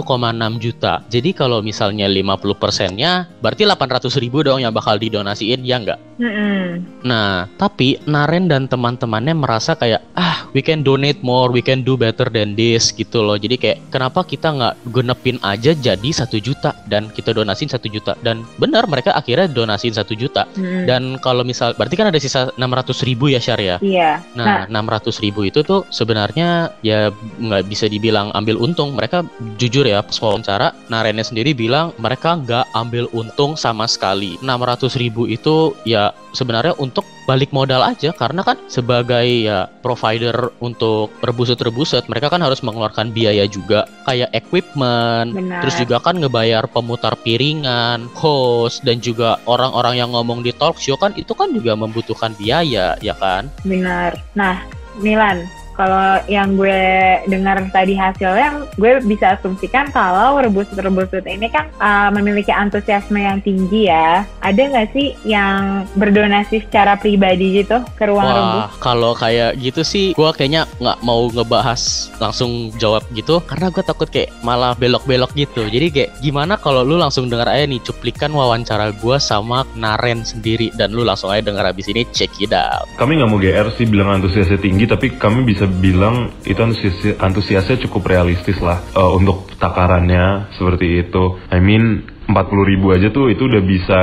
juta. 0.59 1.03
Jadi 1.07 1.31
kalau 1.31 1.63
misalnya 1.63 2.11
50 2.11 2.59
persennya 2.59 3.31
berarti 3.39 3.67
800 3.67 4.11
ribu 4.19 4.43
dong 4.43 4.63
yang 4.63 4.75
bakal 4.75 4.99
didonasiin 4.99 5.63
ya 5.63 5.79
nggak 5.79 6.10
mm 6.21 6.31
-hmm. 6.31 6.65
nah 7.09 7.49
tapi 7.57 7.97
Naren 8.05 8.47
dan 8.47 8.69
teman-temannya 8.69 9.33
merasa 9.33 9.73
kayak 9.73 10.05
ah 10.15 10.41
we 10.53 10.61
can 10.63 10.83
donate 10.83 11.19
more 11.23 11.51
we 11.51 11.63
can 11.63 11.83
do 11.87 11.95
better 11.95 12.27
than 12.29 12.55
this 12.59 12.91
gitu 12.95 13.23
loh. 13.23 13.39
Jadi 13.39 13.57
kayak 13.57 13.79
kenapa 13.95 14.27
kita 14.27 14.51
nggak 14.51 14.75
genepin 14.91 15.37
aja 15.43 15.73
jadi 15.75 16.11
satu 16.11 16.39
juta 16.43 16.75
dan 16.91 17.09
kita 17.11 17.35
donasin 17.35 17.71
satu 17.71 17.87
juta? 17.87 18.19
Dan 18.21 18.43
benar 18.59 18.87
mereka 18.91 19.15
akhirnya 19.15 19.51
donasin 19.51 19.95
satu 19.95 20.15
juta. 20.15 20.43
Hmm. 20.61 20.85
dan 20.89 21.17
kalau 21.23 21.47
misal 21.47 21.77
berarti 21.77 21.95
kan 21.95 22.11
ada 22.11 22.19
sisa 22.19 22.51
enam 22.59 22.73
ratus 22.75 23.07
ribu 23.07 23.31
ya 23.31 23.39
Syar 23.39 23.61
ya? 23.61 23.77
Iya. 23.81 24.21
Nah 24.35 24.67
enam 24.67 24.87
ratus 24.89 25.23
ribu 25.23 25.47
itu 25.47 25.63
tuh 25.63 25.87
sebenarnya 25.93 26.75
ya 26.83 27.15
nggak 27.39 27.71
bisa 27.71 27.87
dibilang 27.87 28.35
ambil 28.35 28.59
untung. 28.59 28.97
Mereka 28.99 29.25
jujur 29.57 29.87
ya 29.87 30.03
wawancara 30.03 30.75
Narene 30.91 31.23
sendiri 31.23 31.55
bilang 31.55 31.95
mereka 31.97 32.37
nggak 32.37 32.73
ambil 32.75 33.07
untung 33.15 33.55
sama 33.55 33.87
sekali. 33.87 34.37
enam 34.41 34.63
ratus 34.63 34.99
ribu 34.99 35.29
itu 35.31 35.77
ya 35.87 36.10
sebenarnya 36.33 36.75
untuk 36.79 37.03
balik 37.27 37.55
modal 37.55 37.83
aja 37.83 38.11
karena 38.15 38.43
kan 38.43 38.59
sebagai 38.67 39.27
ya 39.27 39.71
provider 39.83 40.51
untuk 40.59 41.15
rebuset-rebuset 41.23 42.11
mereka 42.11 42.31
kan 42.31 42.43
harus 42.43 42.63
mengeluarkan 42.63 43.15
biaya 43.15 43.47
juga 43.47 43.87
kayak 44.07 44.31
equipment 44.35 45.35
Benar. 45.35 45.63
terus 45.63 45.77
juga 45.79 46.03
kan 46.03 46.19
ngebayar 46.19 46.67
pemutar 46.71 47.15
piringan 47.21 48.11
host 48.19 48.83
dan 48.83 48.99
juga 48.99 49.39
orang-orang 49.47 50.03
yang 50.03 50.11
ngomong 50.11 50.43
di 50.43 50.51
talk 50.55 50.79
show 50.79 50.99
kan 50.99 51.15
itu 51.15 51.31
kan 51.35 51.51
juga 51.55 51.79
membutuhkan 51.79 52.35
biaya 52.39 52.99
ya 52.99 53.15
kan 53.19 53.47
benar 53.63 54.17
nah 54.35 54.59
Milan 54.99 55.47
kalau 55.81 56.21
yang 56.29 56.61
gue 56.61 56.85
dengar 57.25 57.57
tadi 57.73 57.97
hasilnya, 57.97 58.69
gue 58.77 59.01
bisa 59.09 59.41
asumsikan 59.41 59.89
kalau 59.89 60.37
rebus-rebusut 60.37 61.25
ini 61.25 61.49
kan 61.49 61.73
uh, 61.81 62.13
memiliki 62.13 62.53
antusiasme 62.53 63.17
yang 63.17 63.41
tinggi 63.41 63.89
ya. 63.89 64.29
Ada 64.45 64.61
nggak 64.61 64.89
sih 64.93 65.17
yang 65.25 65.89
berdonasi 65.97 66.61
secara 66.69 67.01
pribadi 67.01 67.65
gitu 67.65 67.81
ke 67.97 68.05
ruang 68.05 68.29
Wah, 68.29 68.37
rebus? 68.37 68.77
kalau 68.85 69.17
kayak 69.17 69.57
gitu 69.57 69.81
sih, 69.81 70.13
gue 70.13 70.31
kayaknya 70.37 70.69
nggak 70.85 71.01
mau 71.01 71.33
ngebahas 71.33 72.13
langsung 72.21 72.69
jawab 72.77 73.01
gitu, 73.17 73.41
karena 73.49 73.73
gue 73.73 73.81
takut 73.81 74.13
kayak 74.13 74.29
malah 74.45 74.77
belok-belok 74.77 75.33
gitu. 75.33 75.65
Jadi 75.65 75.89
kayak 75.89 76.11
gimana 76.21 76.61
kalau 76.61 76.85
lu 76.85 77.01
langsung 77.01 77.33
dengar 77.33 77.49
aja 77.49 77.65
nih 77.65 77.81
cuplikan 77.81 78.37
wawancara 78.37 78.93
gue 79.01 79.17
sama 79.17 79.65
Naren 79.73 80.29
sendiri 80.29 80.69
dan 80.77 80.93
lu 80.93 81.09
langsung 81.09 81.33
aja 81.33 81.41
dengar 81.41 81.73
abis 81.73 81.89
ini 81.89 82.05
check 82.13 82.29
it 82.37 82.53
out. 82.53 82.85
Kami 83.01 83.17
nggak 83.17 83.31
mau 83.33 83.41
GR 83.41 83.69
sih 83.81 83.89
bilang 83.89 84.21
antusiasnya 84.21 84.61
tinggi, 84.61 84.85
tapi 84.85 85.17
kami 85.17 85.49
bisa 85.49 85.70
bilang 85.71 86.35
itu 86.43 86.59
antusias 86.59 87.17
antusiasnya 87.17 87.81
cukup 87.89 88.11
realistis 88.11 88.59
lah 88.59 88.83
uh, 88.99 89.15
untuk 89.15 89.55
takarannya 89.57 90.51
seperti 90.59 91.07
itu. 91.07 91.39
I 91.49 91.63
mean 91.63 92.05
40 92.31 92.71
ribu 92.71 92.95
aja 92.95 93.11
tuh 93.11 93.31
itu 93.31 93.51
udah 93.51 93.63
bisa 93.63 94.01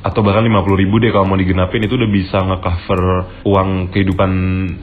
atau 0.00 0.22
bahkan 0.22 0.46
50 0.46 0.82
ribu 0.86 1.02
deh 1.02 1.10
kalau 1.10 1.26
mau 1.26 1.36
digenapin 1.36 1.82
itu 1.82 1.98
udah 1.98 2.10
bisa 2.10 2.38
ngecover 2.40 3.02
uang 3.42 3.90
kehidupan 3.90 4.30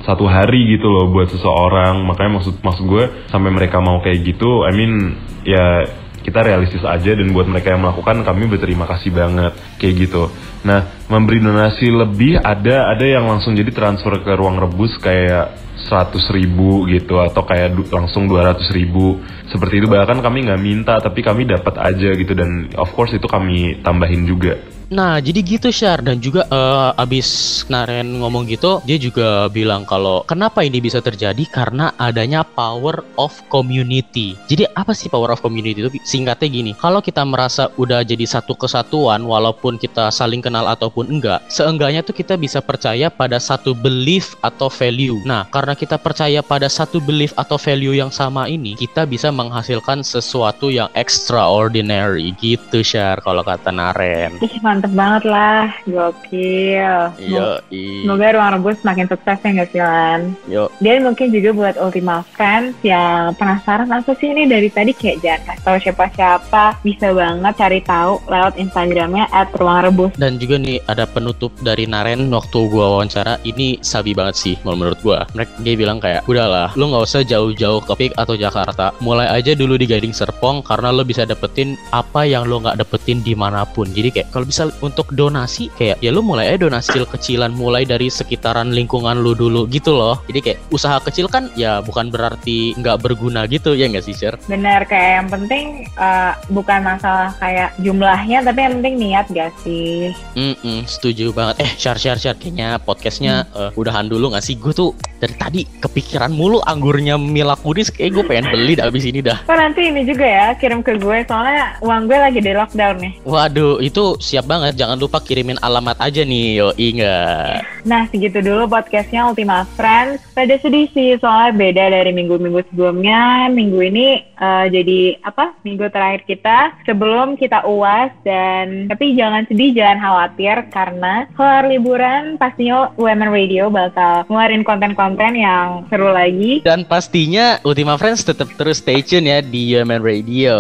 satu 0.04 0.28
hari 0.28 0.76
gitu 0.76 0.92
loh 0.92 1.08
buat 1.10 1.32
seseorang 1.32 2.04
makanya 2.04 2.44
maksud 2.44 2.60
maksud 2.60 2.86
gue 2.86 3.04
sampai 3.32 3.50
mereka 3.56 3.80
mau 3.80 4.04
kayak 4.04 4.20
gitu 4.20 4.68
I 4.68 4.72
mean 4.76 5.16
ya 5.48 5.88
kita 6.24 6.40
realistis 6.40 6.82
aja 6.88 7.12
dan 7.14 7.30
buat 7.36 7.46
mereka 7.46 7.76
yang 7.76 7.84
melakukan 7.84 8.24
kami 8.24 8.48
berterima 8.48 8.88
kasih 8.88 9.12
banget 9.12 9.54
kayak 9.78 10.08
gitu. 10.08 10.32
Nah, 10.64 11.04
memberi 11.12 11.44
donasi 11.44 11.92
lebih 11.92 12.40
ada 12.40 12.90
ada 12.96 13.06
yang 13.06 13.28
langsung 13.28 13.54
jadi 13.54 13.70
transfer 13.76 14.24
ke 14.24 14.32
ruang 14.34 14.56
rebus 14.56 14.96
kayak 15.04 15.60
100 15.84 16.16
ribu 16.32 16.88
gitu 16.88 17.20
atau 17.20 17.44
kayak 17.44 17.76
du 17.76 17.84
langsung 17.92 18.26
200 18.30 18.64
ribu 18.72 19.20
seperti 19.52 19.84
itu 19.84 19.88
bahkan 19.92 20.24
kami 20.24 20.48
nggak 20.48 20.62
minta 20.62 20.96
tapi 21.04 21.20
kami 21.20 21.44
dapat 21.44 21.76
aja 21.76 22.16
gitu 22.16 22.32
dan 22.32 22.72
of 22.80 22.88
course 22.96 23.12
itu 23.12 23.28
kami 23.28 23.84
tambahin 23.84 24.24
juga 24.24 24.56
Nah, 24.94 25.18
jadi 25.18 25.42
gitu 25.42 25.74
Syar 25.74 26.06
dan 26.06 26.22
juga 26.22 26.46
uh, 26.54 26.94
abis 27.02 27.66
Naren 27.66 28.22
ngomong 28.22 28.46
gitu, 28.46 28.78
dia 28.86 29.02
juga 29.02 29.50
bilang 29.50 29.90
kalau 29.90 30.22
kenapa 30.30 30.62
ini 30.62 30.78
bisa 30.78 31.02
terjadi 31.02 31.42
karena 31.50 31.98
adanya 31.98 32.46
power 32.46 33.02
of 33.18 33.34
community. 33.50 34.38
Jadi 34.46 34.70
apa 34.78 34.94
sih 34.94 35.10
power 35.10 35.34
of 35.34 35.42
community 35.42 35.82
itu? 35.82 35.90
Singkatnya 36.06 36.46
gini, 36.46 36.72
kalau 36.78 37.02
kita 37.02 37.26
merasa 37.26 37.74
udah 37.82 38.06
jadi 38.06 38.22
satu 38.30 38.54
kesatuan 38.54 39.26
walaupun 39.26 39.82
kita 39.82 40.14
saling 40.14 40.46
kenal 40.46 40.70
ataupun 40.70 41.10
enggak, 41.10 41.42
seenggaknya 41.50 42.06
tuh 42.06 42.14
kita 42.14 42.38
bisa 42.38 42.62
percaya 42.62 43.10
pada 43.10 43.42
satu 43.42 43.74
belief 43.74 44.38
atau 44.46 44.70
value. 44.70 45.26
Nah, 45.26 45.50
karena 45.50 45.74
kita 45.74 45.98
percaya 45.98 46.46
pada 46.46 46.70
satu 46.70 47.02
belief 47.02 47.34
atau 47.34 47.58
value 47.58 47.98
yang 47.98 48.14
sama 48.14 48.46
ini, 48.46 48.78
kita 48.78 49.10
bisa 49.10 49.34
menghasilkan 49.34 50.06
sesuatu 50.06 50.70
yang 50.70 50.94
extraordinary 50.94 52.30
gitu 52.38 52.86
Syar 52.86 53.26
kalau 53.26 53.42
kata 53.42 53.74
Naren. 53.74 54.38
Mantep 54.84 55.00
banget 55.00 55.24
lah, 55.32 55.66
gokil. 55.88 56.96
Iya, 57.16 57.64
Semoga 58.04 58.36
ruang 58.36 58.52
rebus 58.60 58.84
makin 58.84 59.08
sukses 59.08 59.40
ya 59.40 59.50
nggak 59.56 59.70
sih 59.72 59.80
Lan? 59.80 60.36
Yuk. 60.52 60.70
Dan 60.84 61.08
mungkin 61.08 61.32
juga 61.32 61.56
buat 61.56 61.76
Ultima 61.80 62.28
Friends 62.36 62.76
yang 62.84 63.32
penasaran 63.40 63.88
apa 63.88 64.12
sih 64.20 64.36
ini 64.36 64.44
dari 64.44 64.68
tadi 64.68 64.92
kayak 64.92 65.24
jangan 65.24 65.56
tahu 65.64 65.78
siapa-siapa, 65.80 66.84
bisa 66.84 67.16
banget 67.16 67.54
cari 67.56 67.80
tahu 67.80 68.20
lewat 68.28 68.60
Instagramnya 68.60 69.32
at 69.32 69.48
ruang 69.56 69.88
rebus. 69.88 70.12
Dan 70.20 70.36
juga 70.36 70.60
nih 70.60 70.84
ada 70.92 71.08
penutup 71.08 71.56
dari 71.64 71.88
Naren 71.88 72.28
waktu 72.28 72.68
gua 72.68 73.00
wawancara, 73.00 73.40
ini 73.48 73.80
sabi 73.80 74.12
banget 74.12 74.36
sih 74.36 74.56
menurut 74.68 75.00
gua. 75.00 75.24
Mereka 75.32 75.64
dia 75.64 75.76
bilang 75.80 76.04
kayak, 76.04 76.28
udahlah, 76.28 76.76
lu 76.76 76.92
nggak 76.92 77.08
usah 77.08 77.24
jauh-jauh 77.24 77.80
ke 77.88 77.94
Pik 77.96 78.14
atau 78.20 78.36
Jakarta, 78.36 78.92
mulai 79.00 79.32
aja 79.32 79.56
dulu 79.56 79.80
di 79.80 79.88
Gading 79.88 80.12
Serpong 80.12 80.60
karena 80.60 80.92
lo 80.92 81.08
bisa 81.08 81.24
dapetin 81.24 81.80
apa 81.96 82.28
yang 82.28 82.44
lo 82.44 82.60
nggak 82.60 82.84
dapetin 82.84 83.24
di 83.24 83.32
mana 83.32 83.64
pun. 83.64 83.88
Jadi 83.88 84.10
kayak 84.12 84.28
kalau 84.34 84.44
bisa 84.44 84.63
untuk 84.80 85.10
donasi 85.12 85.68
kayak 85.76 85.98
ya 86.00 86.14
lu 86.14 86.22
mulai 86.22 86.54
aja 86.54 86.70
donasi 86.70 86.94
kecil-kecilan 86.94 87.52
mulai 87.58 87.84
dari 87.84 88.08
sekitaran 88.08 88.70
lingkungan 88.70 89.20
lu 89.26 89.34
dulu 89.34 89.66
gitu 89.66 89.98
loh 89.98 90.22
jadi 90.30 90.40
kayak 90.40 90.60
usaha 90.70 91.02
kecil 91.02 91.26
kan 91.26 91.50
ya 91.58 91.82
bukan 91.82 92.14
berarti 92.14 92.78
nggak 92.78 93.02
berguna 93.02 93.50
gitu 93.50 93.74
ya 93.74 93.90
nggak 93.90 94.06
sih 94.06 94.14
Sir? 94.14 94.38
Bener 94.46 94.86
kayak 94.86 95.26
yang 95.26 95.28
penting 95.32 95.66
uh, 95.98 96.38
bukan 96.54 96.86
masalah 96.86 97.34
kayak 97.42 97.74
jumlahnya 97.82 98.46
tapi 98.46 98.60
yang 98.62 98.74
penting 98.80 98.96
niat 99.02 99.26
gak 99.34 99.52
sih? 99.66 100.14
Mm 100.38 100.56
-mm, 100.62 100.80
setuju 100.86 101.34
banget. 101.34 101.66
Eh 101.66 101.72
share 101.80 101.98
share 101.98 102.20
share 102.22 102.38
kayaknya 102.38 102.78
podcastnya 102.78 103.50
hmm. 103.50 103.74
uh, 103.74 103.80
udahan 103.80 104.06
dulu 104.06 104.36
nggak 104.36 104.46
sih? 104.46 104.56
Gue 104.60 104.76
tuh 104.76 104.94
dari 105.24 105.36
tadi 105.40 105.62
kepikiran 105.64 106.36
mulu 106.36 106.60
anggurnya 106.68 107.16
Mila 107.16 107.56
Kunis 107.56 107.88
kayak 107.88 108.12
gue 108.12 108.24
pengen 108.28 108.52
beli 108.52 108.76
dah 108.76 108.92
abis 108.92 109.08
ini 109.08 109.24
dah. 109.24 109.40
Oh 109.48 109.56
nanti 109.56 109.88
ini 109.88 110.04
juga 110.04 110.28
ya 110.28 110.48
kirim 110.60 110.84
ke 110.84 111.00
gue 111.00 111.24
soalnya 111.24 111.80
uang 111.80 112.12
gue 112.12 112.20
lagi 112.20 112.40
di 112.44 112.52
lockdown 112.52 112.96
nih. 113.00 113.14
Waduh 113.24 113.80
itu 113.80 114.20
siap 114.20 114.52
banget 114.52 114.76
jangan 114.76 115.00
lupa 115.00 115.24
kirimin 115.24 115.56
alamat 115.64 115.96
aja 116.04 116.28
nih 116.28 116.60
yo 116.60 116.76
ingat. 116.76 117.64
Nah 117.88 118.04
segitu 118.12 118.44
dulu 118.44 118.68
podcastnya 118.68 119.24
Ultima 119.32 119.64
Friends. 119.80 120.20
Pada 120.36 120.60
sedih 120.60 120.92
sih 120.92 121.16
soalnya 121.24 121.56
beda 121.56 121.84
dari 121.96 122.12
minggu-minggu 122.12 122.68
sebelumnya. 122.68 123.48
Minggu 123.48 123.80
ini 123.80 124.20
uh, 124.36 124.68
jadi 124.68 125.24
apa? 125.24 125.56
Minggu 125.64 125.88
terakhir 125.88 126.28
kita 126.28 126.76
sebelum 126.84 127.40
kita 127.40 127.64
uas 127.64 128.12
dan 128.28 128.92
tapi 128.92 129.16
jangan 129.16 129.48
sedih, 129.48 129.72
jangan 129.72 130.04
khawatir 130.04 130.68
karena 130.74 131.32
keluar 131.32 131.64
liburan 131.72 132.36
pastinya 132.36 132.92
Women 133.00 133.32
Radio 133.32 133.72
bakal 133.72 134.28
ngeluarin 134.28 134.68
konten-konten 134.68 135.13
yang 135.18 135.86
seru 135.88 136.10
lagi. 136.10 136.62
Dan 136.66 136.84
pastinya 136.84 137.62
Ultima 137.62 137.96
Friends 137.96 138.26
tetap 138.26 138.50
terus 138.58 138.82
stay 138.82 139.06
tune 139.06 139.30
ya 139.30 139.40
di 139.40 139.74
Women 139.74 140.02
Radio. 140.02 140.58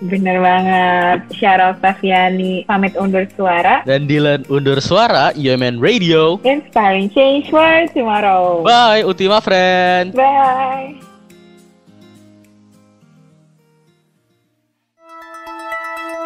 Bener 0.00 0.40
banget. 0.40 1.18
Syarol 1.36 1.76
Staviani 1.78 2.64
pamit 2.64 2.96
undur 2.96 3.28
suara. 3.36 3.84
Dan 3.84 4.08
Dylan 4.08 4.48
undur 4.48 4.80
suara 4.80 5.32
Women 5.36 5.78
Radio. 5.78 6.40
Inspiring 6.42 7.12
change 7.12 7.52
for 7.52 7.86
tomorrow. 7.92 8.64
Bye 8.64 9.04
Ultima 9.04 9.44
Friends. 9.44 10.16
Bye. 10.16 11.00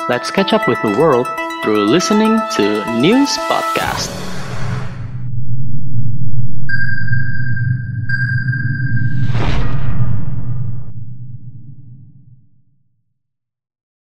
Let's 0.05 0.31
catch 0.31 0.53
up 0.53 0.69
with 0.69 0.77
the 0.85 0.93
world 1.01 1.25
through 1.65 1.89
listening 1.89 2.37
to 2.61 2.85
News 3.01 3.33
Podcast. 3.49 4.24